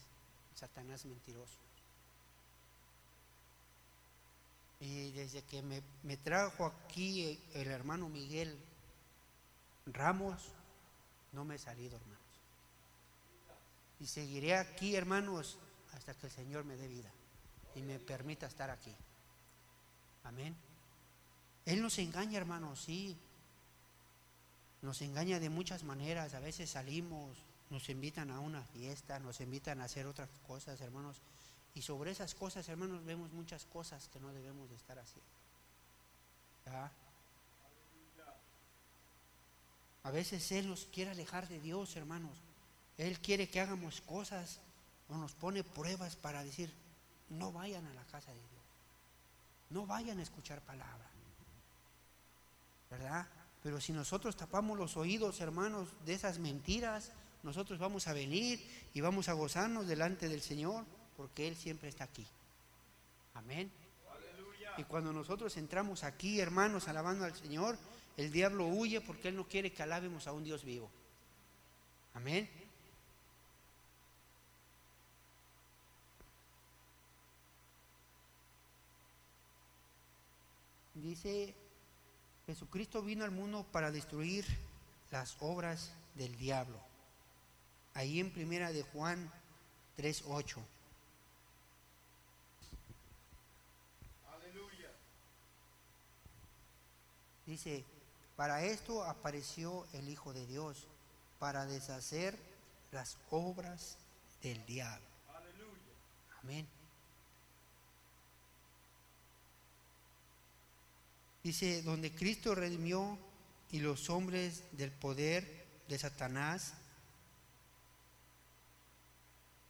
Satanás 0.55 1.05
mentiroso. 1.05 1.57
Y 4.79 5.11
desde 5.11 5.43
que 5.43 5.61
me, 5.61 5.81
me 6.03 6.17
trajo 6.17 6.65
aquí 6.65 7.39
el 7.53 7.67
hermano 7.67 8.09
Miguel 8.09 8.57
Ramos, 9.85 10.49
no 11.31 11.45
me 11.45 11.55
he 11.55 11.59
salido, 11.59 11.97
hermanos. 11.97 12.20
Y 14.01 14.07
seguiré 14.07 14.57
aquí, 14.57 14.95
hermanos, 14.95 15.59
hasta 15.93 16.15
que 16.15 16.25
el 16.25 16.31
Señor 16.31 16.63
me 16.65 16.75
dé 16.75 16.87
vida 16.87 17.11
y 17.75 17.83
me 17.83 17.99
permita 17.99 18.47
estar 18.47 18.71
aquí. 18.71 18.95
Amén. 20.23 20.55
Él 21.65 21.83
nos 21.83 21.99
engaña, 21.99 22.39
hermanos, 22.39 22.81
sí. 22.81 23.15
Nos 24.81 25.03
engaña 25.03 25.39
de 25.39 25.51
muchas 25.51 25.83
maneras. 25.83 26.33
A 26.33 26.39
veces 26.39 26.71
salimos, 26.71 27.37
nos 27.69 27.89
invitan 27.89 28.31
a 28.31 28.39
una 28.39 28.63
fiesta, 28.63 29.19
nos 29.19 29.39
invitan 29.39 29.79
a 29.81 29.83
hacer 29.83 30.07
otras 30.07 30.29
cosas, 30.47 30.81
hermanos. 30.81 31.17
Y 31.75 31.83
sobre 31.83 32.09
esas 32.09 32.33
cosas, 32.33 32.67
hermanos, 32.69 33.05
vemos 33.05 33.31
muchas 33.31 33.65
cosas 33.65 34.07
que 34.07 34.19
no 34.19 34.33
debemos 34.33 34.67
de 34.67 34.77
estar 34.77 34.97
haciendo. 34.97 35.29
A 40.01 40.09
veces 40.09 40.51
Él 40.51 40.67
nos 40.67 40.85
quiere 40.85 41.11
alejar 41.11 41.47
de 41.47 41.59
Dios, 41.59 41.95
hermanos. 41.95 42.39
Él 42.97 43.19
quiere 43.19 43.49
que 43.49 43.59
hagamos 43.59 44.01
cosas 44.01 44.59
o 45.09 45.15
nos 45.15 45.33
pone 45.33 45.63
pruebas 45.63 46.15
para 46.15 46.43
decir, 46.43 46.73
no 47.29 47.51
vayan 47.51 47.85
a 47.85 47.93
la 47.93 48.03
casa 48.05 48.31
de 48.31 48.37
Dios. 48.37 48.61
No 49.69 49.85
vayan 49.85 50.19
a 50.19 50.23
escuchar 50.23 50.61
palabra. 50.61 51.09
¿Verdad? 52.89 53.27
Pero 53.63 53.79
si 53.79 53.93
nosotros 53.93 54.35
tapamos 54.35 54.77
los 54.77 54.97
oídos, 54.97 55.39
hermanos, 55.39 55.87
de 56.05 56.13
esas 56.13 56.39
mentiras, 56.39 57.11
nosotros 57.43 57.79
vamos 57.79 58.07
a 58.07 58.13
venir 58.13 58.59
y 58.93 59.01
vamos 59.01 59.29
a 59.29 59.33
gozarnos 59.33 59.87
delante 59.87 60.29
del 60.29 60.41
Señor 60.41 60.85
porque 61.15 61.47
Él 61.47 61.55
siempre 61.55 61.89
está 61.89 62.03
aquí. 62.03 62.25
Amén. 63.33 63.71
Y 64.77 64.83
cuando 64.83 65.13
nosotros 65.13 65.55
entramos 65.57 66.03
aquí, 66.03 66.39
hermanos, 66.39 66.87
alabando 66.87 67.25
al 67.25 67.35
Señor, 67.35 67.77
el 68.17 68.31
diablo 68.31 68.67
huye 68.67 69.01
porque 69.01 69.29
Él 69.29 69.35
no 69.35 69.47
quiere 69.47 69.71
que 69.71 69.83
alabemos 69.83 70.27
a 70.27 70.33
un 70.33 70.43
Dios 70.43 70.63
vivo. 70.63 70.89
Amén. 72.13 72.49
Dice, 81.01 81.55
Jesucristo 82.45 83.01
vino 83.01 83.23
al 83.23 83.31
mundo 83.31 83.65
para 83.71 83.91
destruir 83.91 84.45
las 85.09 85.35
obras 85.39 85.91
del 86.15 86.37
diablo. 86.37 86.79
Ahí 87.95 88.19
en 88.19 88.31
primera 88.31 88.71
de 88.71 88.83
Juan 88.83 89.31
3.8. 89.97 90.57
Dice, 97.47 97.83
para 98.35 98.63
esto 98.63 99.03
apareció 99.03 99.85
el 99.93 100.07
Hijo 100.07 100.33
de 100.33 100.45
Dios, 100.45 100.87
para 101.39 101.65
deshacer 101.65 102.37
las 102.91 103.17
obras 103.29 103.97
del 104.41 104.63
diablo. 104.65 105.05
Amén. 106.41 106.80
Dice, 111.43 111.81
donde 111.81 112.13
Cristo 112.13 112.53
redimió 112.55 113.17
y 113.71 113.79
los 113.79 114.09
hombres 114.09 114.63
del 114.73 114.91
poder 114.91 115.65
de 115.87 115.97
Satanás 115.97 116.73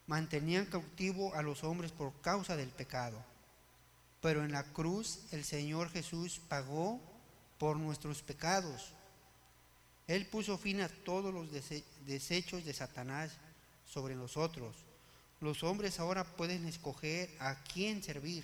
mantenían 0.07 0.65
cautivo 0.65 1.33
a 1.35 1.41
los 1.41 1.63
hombres 1.63 1.91
por 1.91 2.13
causa 2.21 2.57
del 2.57 2.69
pecado. 2.69 3.23
Pero 4.21 4.43
en 4.43 4.51
la 4.51 4.63
cruz 4.63 5.19
el 5.31 5.43
Señor 5.45 5.89
Jesús 5.89 6.41
pagó 6.49 6.99
por 7.57 7.77
nuestros 7.77 8.21
pecados. 8.21 8.93
Él 10.07 10.25
puso 10.25 10.57
fin 10.57 10.81
a 10.81 10.89
todos 10.89 11.33
los 11.33 11.49
desechos 12.05 12.65
de 12.65 12.73
Satanás 12.73 13.31
sobre 13.85 14.15
nosotros. 14.15 14.75
Los 15.39 15.63
hombres 15.63 15.99
ahora 15.99 16.23
pueden 16.23 16.65
escoger 16.67 17.29
a 17.39 17.55
quién 17.63 18.03
servir. 18.03 18.43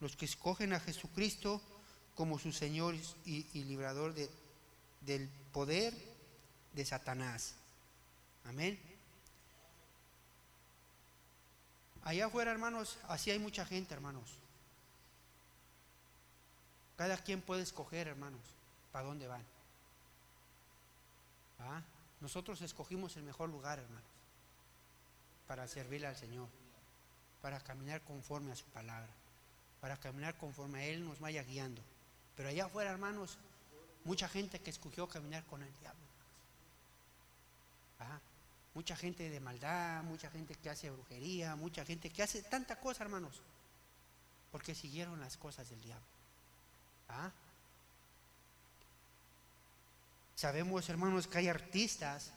Los 0.00 0.16
que 0.16 0.24
escogen 0.24 0.72
a 0.72 0.80
Jesucristo 0.80 1.62
como 2.20 2.38
su 2.38 2.52
Señor 2.52 2.94
y, 3.24 3.64
librador 3.64 4.12
de, 4.12 4.28
del 5.00 5.26
poder 5.54 5.94
de 6.74 6.84
Satanás. 6.84 7.54
Amén. 8.44 8.78
Allá 12.04 12.26
afuera, 12.26 12.50
hermanos, 12.50 12.98
así 13.08 13.30
hay 13.30 13.38
mucha 13.38 13.64
gente, 13.64 13.94
hermanos. 13.94 14.34
Cada 16.98 17.16
quien 17.16 17.40
puede 17.40 17.62
escoger, 17.62 18.06
hermanos, 18.06 18.42
para 18.92 19.06
dónde 19.06 19.26
van. 19.26 19.42
¿Ah? 21.60 21.80
Nosotros 22.20 22.60
escogimos 22.60 23.16
el 23.16 23.22
mejor 23.22 23.48
lugar, 23.48 23.78
hermanos, 23.78 24.04
para 25.46 25.66
servirle 25.66 26.06
al 26.06 26.16
Señor, 26.16 26.48
para 27.40 27.60
caminar 27.60 28.02
conforme 28.02 28.52
a 28.52 28.56
su 28.56 28.66
palabra, 28.66 29.08
para 29.80 29.96
caminar 29.96 30.36
conforme 30.36 30.80
a 30.80 30.84
Él 30.84 31.02
nos 31.02 31.18
vaya 31.18 31.42
guiando. 31.44 31.80
Pero 32.40 32.48
allá 32.48 32.64
afuera, 32.64 32.90
hermanos, 32.90 33.36
mucha 34.04 34.26
gente 34.26 34.60
que 34.60 34.70
escogió 34.70 35.06
caminar 35.06 35.44
con 35.44 35.62
el 35.62 35.70
diablo. 35.78 36.00
Mucha 38.72 38.96
gente 38.96 39.28
de 39.28 39.40
maldad, 39.40 40.02
mucha 40.04 40.30
gente 40.30 40.54
que 40.54 40.70
hace 40.70 40.88
brujería, 40.88 41.54
mucha 41.54 41.84
gente 41.84 42.08
que 42.08 42.22
hace 42.22 42.42
tanta 42.42 42.80
cosa, 42.80 43.04
hermanos. 43.04 43.42
Porque 44.50 44.74
siguieron 44.74 45.20
las 45.20 45.36
cosas 45.36 45.68
del 45.68 45.82
diablo. 45.82 46.06
¿Ah? 47.10 47.30
Sabemos, 50.34 50.88
hermanos, 50.88 51.26
que 51.26 51.36
hay 51.36 51.48
artistas 51.48 52.32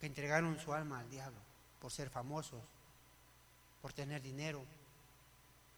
que 0.00 0.06
entregaron 0.06 0.58
su 0.58 0.74
alma 0.74 0.98
al 0.98 1.08
diablo 1.08 1.38
por 1.80 1.92
ser 1.92 2.10
famosos, 2.10 2.60
por 3.80 3.92
tener 3.92 4.20
dinero, 4.20 4.64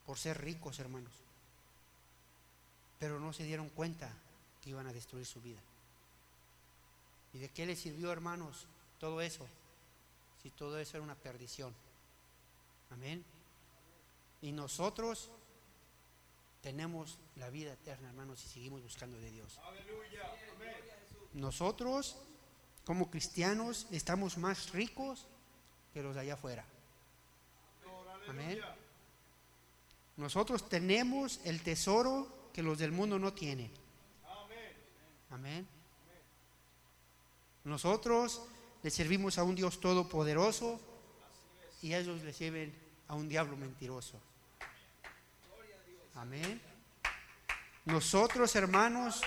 por 0.06 0.18
ser 0.18 0.40
ricos, 0.40 0.78
hermanos. 0.78 1.23
Pero 2.98 3.20
no 3.20 3.32
se 3.32 3.44
dieron 3.44 3.68
cuenta 3.70 4.10
que 4.62 4.70
iban 4.70 4.86
a 4.86 4.92
destruir 4.92 5.26
su 5.26 5.40
vida. 5.40 5.60
¿Y 7.32 7.38
de 7.38 7.48
qué 7.48 7.66
les 7.66 7.80
sirvió, 7.80 8.12
hermanos, 8.12 8.66
todo 8.98 9.20
eso? 9.20 9.46
Si 10.42 10.50
todo 10.50 10.78
eso 10.78 10.96
era 10.96 11.04
una 11.04 11.16
perdición. 11.16 11.74
Amén. 12.90 13.24
Y 14.40 14.52
nosotros 14.52 15.30
tenemos 16.62 17.18
la 17.36 17.50
vida 17.50 17.72
eterna, 17.72 18.08
hermanos, 18.08 18.40
si 18.40 18.48
seguimos 18.48 18.82
buscando 18.82 19.18
de 19.18 19.30
Dios. 19.30 19.58
Nosotros, 21.32 22.16
como 22.84 23.10
cristianos, 23.10 23.86
estamos 23.90 24.38
más 24.38 24.70
ricos 24.72 25.26
que 25.92 26.02
los 26.02 26.14
de 26.14 26.22
allá 26.22 26.34
afuera. 26.34 26.64
Amén. 28.28 28.60
Nosotros 30.16 30.68
tenemos 30.68 31.40
el 31.44 31.62
tesoro 31.62 32.43
que 32.54 32.62
los 32.62 32.78
del 32.78 32.92
mundo 32.92 33.18
no 33.18 33.32
tienen. 33.32 33.70
Amén. 35.30 35.66
Nosotros 37.64 38.42
le 38.80 38.90
servimos 38.90 39.38
a 39.38 39.42
un 39.42 39.56
Dios 39.56 39.80
todopoderoso 39.80 40.80
y 41.82 41.94
ellos 41.94 42.22
le 42.22 42.32
sirven 42.32 42.72
a 43.08 43.14
un 43.14 43.28
diablo 43.28 43.56
mentiroso. 43.56 44.20
Amén. 46.14 46.62
Nosotros, 47.86 48.54
hermanos, 48.54 49.20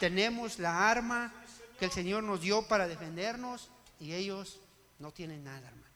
tenemos 0.00 0.58
la 0.58 0.90
arma 0.90 1.32
que 1.78 1.84
el 1.84 1.92
Señor 1.92 2.24
nos 2.24 2.40
dio 2.40 2.66
para 2.66 2.88
defendernos 2.88 3.70
y 4.00 4.12
ellos 4.12 4.58
no 4.98 5.12
tienen 5.12 5.44
nada, 5.44 5.68
hermanos. 5.68 5.86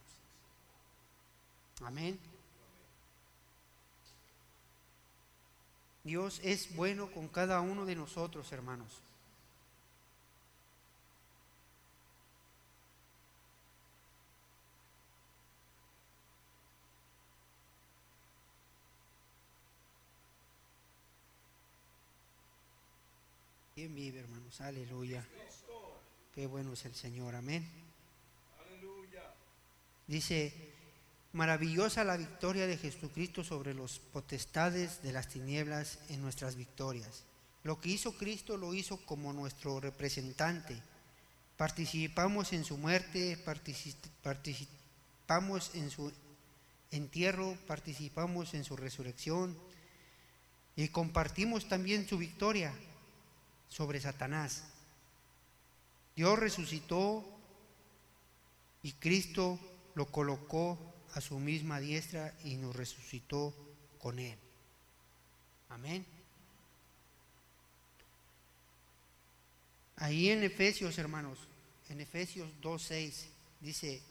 Amén. 1.83 2.30
Dios 6.03 6.40
es 6.42 6.74
bueno 6.74 7.11
con 7.11 7.28
cada 7.28 7.61
uno 7.61 7.84
de 7.84 7.94
nosotros, 7.94 8.51
hermanos. 8.53 9.01
¿Quién 23.74 23.94
vive, 23.94 24.20
hermanos? 24.20 24.61
Aleluya. 24.61 25.26
Qué 26.34 26.46
bueno 26.46 26.72
es 26.72 26.84
el 26.84 26.94
Señor, 26.94 27.34
amén. 27.34 27.66
Dice, 30.07 30.53
maravillosa 31.33 32.05
la 32.05 32.16
victoria 32.16 32.66
de 32.66 32.76
Jesucristo 32.76 33.45
sobre 33.45 33.74
los 33.74 33.99
potestades 33.99 35.03
de 35.03 35.12
las 35.12 35.28
tinieblas 35.28 35.99
en 36.09 36.20
nuestras 36.22 36.57
victorias. 36.57 37.24
Lo 37.62 37.81
que 37.81 37.91
hizo 37.91 38.16
Cristo 38.16 38.57
lo 38.57 38.74
hizo 38.74 38.97
como 39.05 39.33
nuestro 39.33 39.81
representante. 39.81 40.83
Participamos 41.57 42.53
en 42.53 42.64
su 42.64 42.76
muerte, 42.78 43.37
participamos 44.24 45.74
en 45.74 45.91
su 45.91 46.12
entierro, 46.91 47.57
participamos 47.66 48.55
en 48.55 48.64
su 48.64 48.76
resurrección 48.76 49.57
y 50.74 50.89
compartimos 50.89 51.68
también 51.68 52.09
su 52.09 52.18
victoria 52.18 52.72
sobre 53.68 54.01
Satanás. 54.01 54.64
Dios 56.16 56.39
resucitó 56.39 57.24
y 58.83 58.93
Cristo 58.93 59.59
lo 59.95 60.07
colocó 60.07 60.89
a 61.14 61.20
su 61.20 61.38
misma 61.38 61.80
diestra 61.80 62.34
y 62.44 62.56
nos 62.56 62.74
resucitó 62.74 63.54
con 63.98 64.18
él. 64.18 64.38
Amén. 65.68 66.04
Ahí 69.96 70.30
en 70.30 70.42
Efesios, 70.42 70.96
hermanos, 70.98 71.38
en 71.90 72.00
Efesios 72.00 72.48
2.6, 72.62 73.26
dice, 73.61 74.02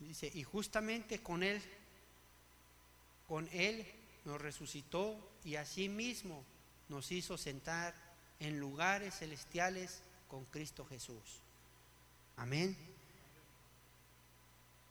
Dice, 0.00 0.30
y 0.32 0.44
justamente 0.44 1.20
con 1.22 1.42
Él, 1.42 1.60
con 3.26 3.48
Él 3.52 3.84
nos 4.24 4.40
resucitó 4.40 5.16
y 5.44 5.56
asimismo 5.56 6.44
nos 6.88 7.10
hizo 7.12 7.36
sentar 7.36 7.94
en 8.40 8.58
lugares 8.58 9.18
celestiales 9.18 10.02
con 10.28 10.44
Cristo 10.46 10.84
Jesús. 10.86 11.40
Amén. 12.36 12.76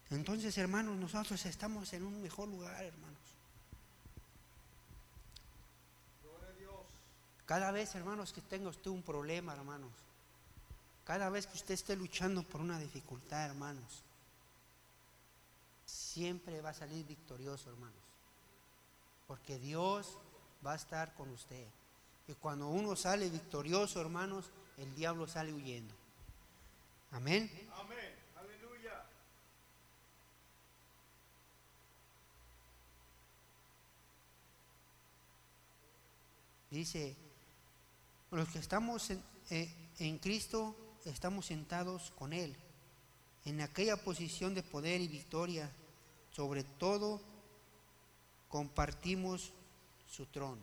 Entonces, 0.09 0.57
hermanos, 0.57 0.95
nosotros 0.97 1.45
estamos 1.45 1.91
en 1.93 2.03
un 2.03 2.21
mejor 2.21 2.47
lugar, 2.47 2.83
hermanos. 2.83 3.17
Cada 7.45 7.71
vez, 7.71 7.93
hermanos, 7.95 8.31
que 8.31 8.41
tenga 8.41 8.69
usted 8.69 8.89
un 8.89 9.03
problema, 9.03 9.53
hermanos. 9.53 9.91
Cada 11.03 11.29
vez 11.29 11.47
que 11.47 11.55
usted 11.55 11.73
esté 11.73 11.95
luchando 11.95 12.43
por 12.43 12.61
una 12.61 12.79
dificultad, 12.79 13.45
hermanos 13.45 14.03
siempre 15.85 16.61
va 16.61 16.69
a 16.69 16.73
salir 16.73 17.05
victorioso, 17.05 17.69
hermanos. 17.69 18.12
Porque 19.33 19.57
Dios 19.57 20.19
va 20.63 20.73
a 20.73 20.75
estar 20.75 21.15
con 21.15 21.27
usted. 21.31 21.65
Y 22.27 22.33
cuando 22.35 22.67
uno 22.67 22.95
sale 22.95 23.27
victorioso, 23.31 23.99
hermanos, 23.99 24.51
el 24.77 24.93
diablo 24.93 25.27
sale 25.27 25.51
huyendo. 25.51 25.91
Amén. 27.09 27.49
Amén. 27.73 28.13
Aleluya. 28.35 29.03
Dice, 36.69 37.15
los 38.29 38.47
que 38.49 38.59
estamos 38.59 39.09
en, 39.09 39.23
eh, 39.49 39.89
en 39.97 40.19
Cristo, 40.19 40.75
estamos 41.05 41.47
sentados 41.47 42.11
con 42.11 42.33
Él, 42.33 42.55
en 43.45 43.61
aquella 43.61 43.97
posición 43.97 44.53
de 44.53 44.61
poder 44.61 45.01
y 45.01 45.07
victoria 45.07 45.71
sobre 46.29 46.63
todo 46.63 47.32
compartimos 48.53 49.51
su 50.07 50.27
trono. 50.27 50.61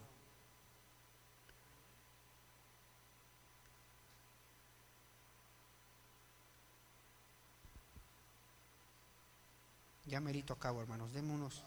Ya 10.07 10.20
merito 10.20 10.53
a 10.53 10.59
cabo, 10.61 10.80
hermanos. 10.80 11.12
Démonos. 11.12 11.64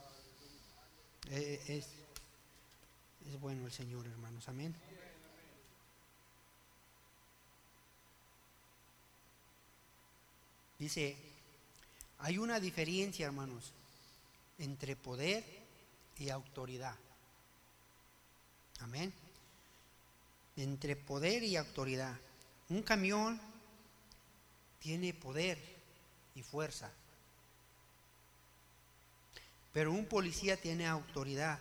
Eh, 1.29 1.61
eh, 1.67 1.77
es, 1.79 1.87
es 3.27 3.41
bueno 3.41 3.65
el 3.65 3.73
Señor, 3.73 4.07
hermanos. 4.07 4.47
Amén. 4.47 4.73
Dice, 10.79 11.17
hay 12.19 12.37
una 12.37 12.61
diferencia, 12.61 13.25
hermanos, 13.25 13.73
entre 14.57 14.95
poder 14.95 15.62
y 16.23 16.29
autoridad. 16.29 16.95
Amén. 18.79 19.13
Entre 20.55 20.95
poder 20.95 21.43
y 21.43 21.57
autoridad. 21.57 22.17
Un 22.69 22.81
camión 22.81 23.39
tiene 24.79 25.13
poder 25.13 25.59
y 26.35 26.41
fuerza. 26.41 26.89
Pero 29.73 29.91
un 29.91 30.05
policía 30.05 30.55
tiene 30.55 30.87
autoridad. 30.87 31.59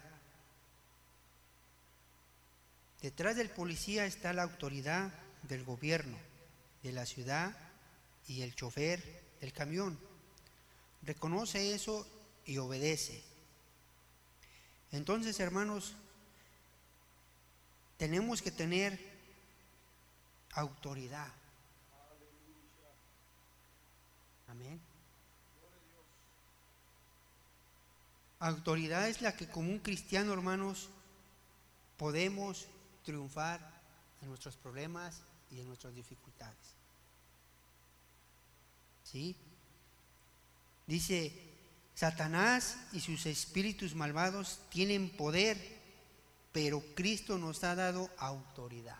Detrás 3.00 3.34
del 3.34 3.50
policía 3.50 4.06
está 4.06 4.32
la 4.32 4.44
autoridad 4.44 5.12
del 5.42 5.64
gobierno, 5.64 6.16
de 6.84 6.92
la 6.92 7.04
ciudad 7.04 7.56
y 8.28 8.42
el 8.42 8.54
chofer 8.54 9.02
del 9.40 9.52
camión. 9.52 9.98
Reconoce 11.02 11.74
eso 11.74 12.06
y 12.46 12.58
obedece. 12.58 13.31
Entonces, 14.92 15.40
hermanos, 15.40 15.94
tenemos 17.96 18.42
que 18.42 18.50
tener 18.50 18.98
autoridad. 20.52 21.32
Amén. 24.48 24.78
Autoridad 28.38 29.08
es 29.08 29.22
la 29.22 29.34
que 29.34 29.48
como 29.48 29.70
un 29.70 29.78
cristiano, 29.78 30.32
hermanos, 30.32 30.90
podemos 31.96 32.66
triunfar 33.04 33.60
en 34.20 34.28
nuestros 34.28 34.56
problemas 34.56 35.22
y 35.50 35.60
en 35.60 35.68
nuestras 35.68 35.94
dificultades. 35.94 36.74
¿Sí? 39.04 39.36
Dice, 40.86 41.51
Satanás 41.94 42.76
y 42.92 43.00
sus 43.00 43.26
espíritus 43.26 43.94
malvados 43.94 44.60
tienen 44.70 45.10
poder, 45.10 45.58
pero 46.52 46.82
Cristo 46.94 47.38
nos 47.38 47.64
ha 47.64 47.74
dado 47.74 48.10
autoridad. 48.16 48.98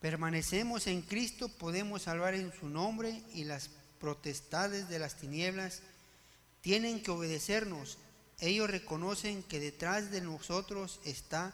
Permanecemos 0.00 0.86
en 0.86 1.02
Cristo, 1.02 1.48
podemos 1.48 2.02
salvar 2.02 2.34
en 2.34 2.52
su 2.52 2.68
nombre 2.68 3.22
y 3.34 3.44
las 3.44 3.68
protestades 3.98 4.88
de 4.88 4.98
las 4.98 5.16
tinieblas 5.16 5.82
tienen 6.60 7.02
que 7.02 7.10
obedecernos. 7.10 7.98
Ellos 8.38 8.70
reconocen 8.70 9.42
que 9.42 9.58
detrás 9.58 10.10
de 10.10 10.20
nosotros 10.20 11.00
está 11.04 11.52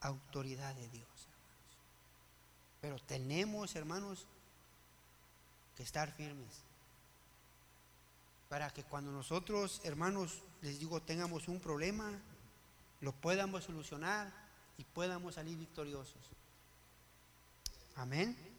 autoridad 0.00 0.74
de 0.74 0.88
Dios. 0.88 1.06
Pero 2.80 2.98
tenemos, 2.98 3.76
hermanos, 3.76 4.26
que 5.76 5.84
estar 5.84 6.12
firmes. 6.16 6.71
Para 8.52 8.68
que 8.68 8.84
cuando 8.84 9.10
nosotros, 9.10 9.80
hermanos, 9.82 10.42
les 10.60 10.78
digo, 10.78 11.00
tengamos 11.00 11.48
un 11.48 11.58
problema, 11.58 12.12
lo 13.00 13.12
podamos 13.12 13.64
solucionar 13.64 14.30
y 14.76 14.84
podamos 14.84 15.36
salir 15.36 15.56
victoriosos. 15.56 16.20
Amén. 17.96 18.51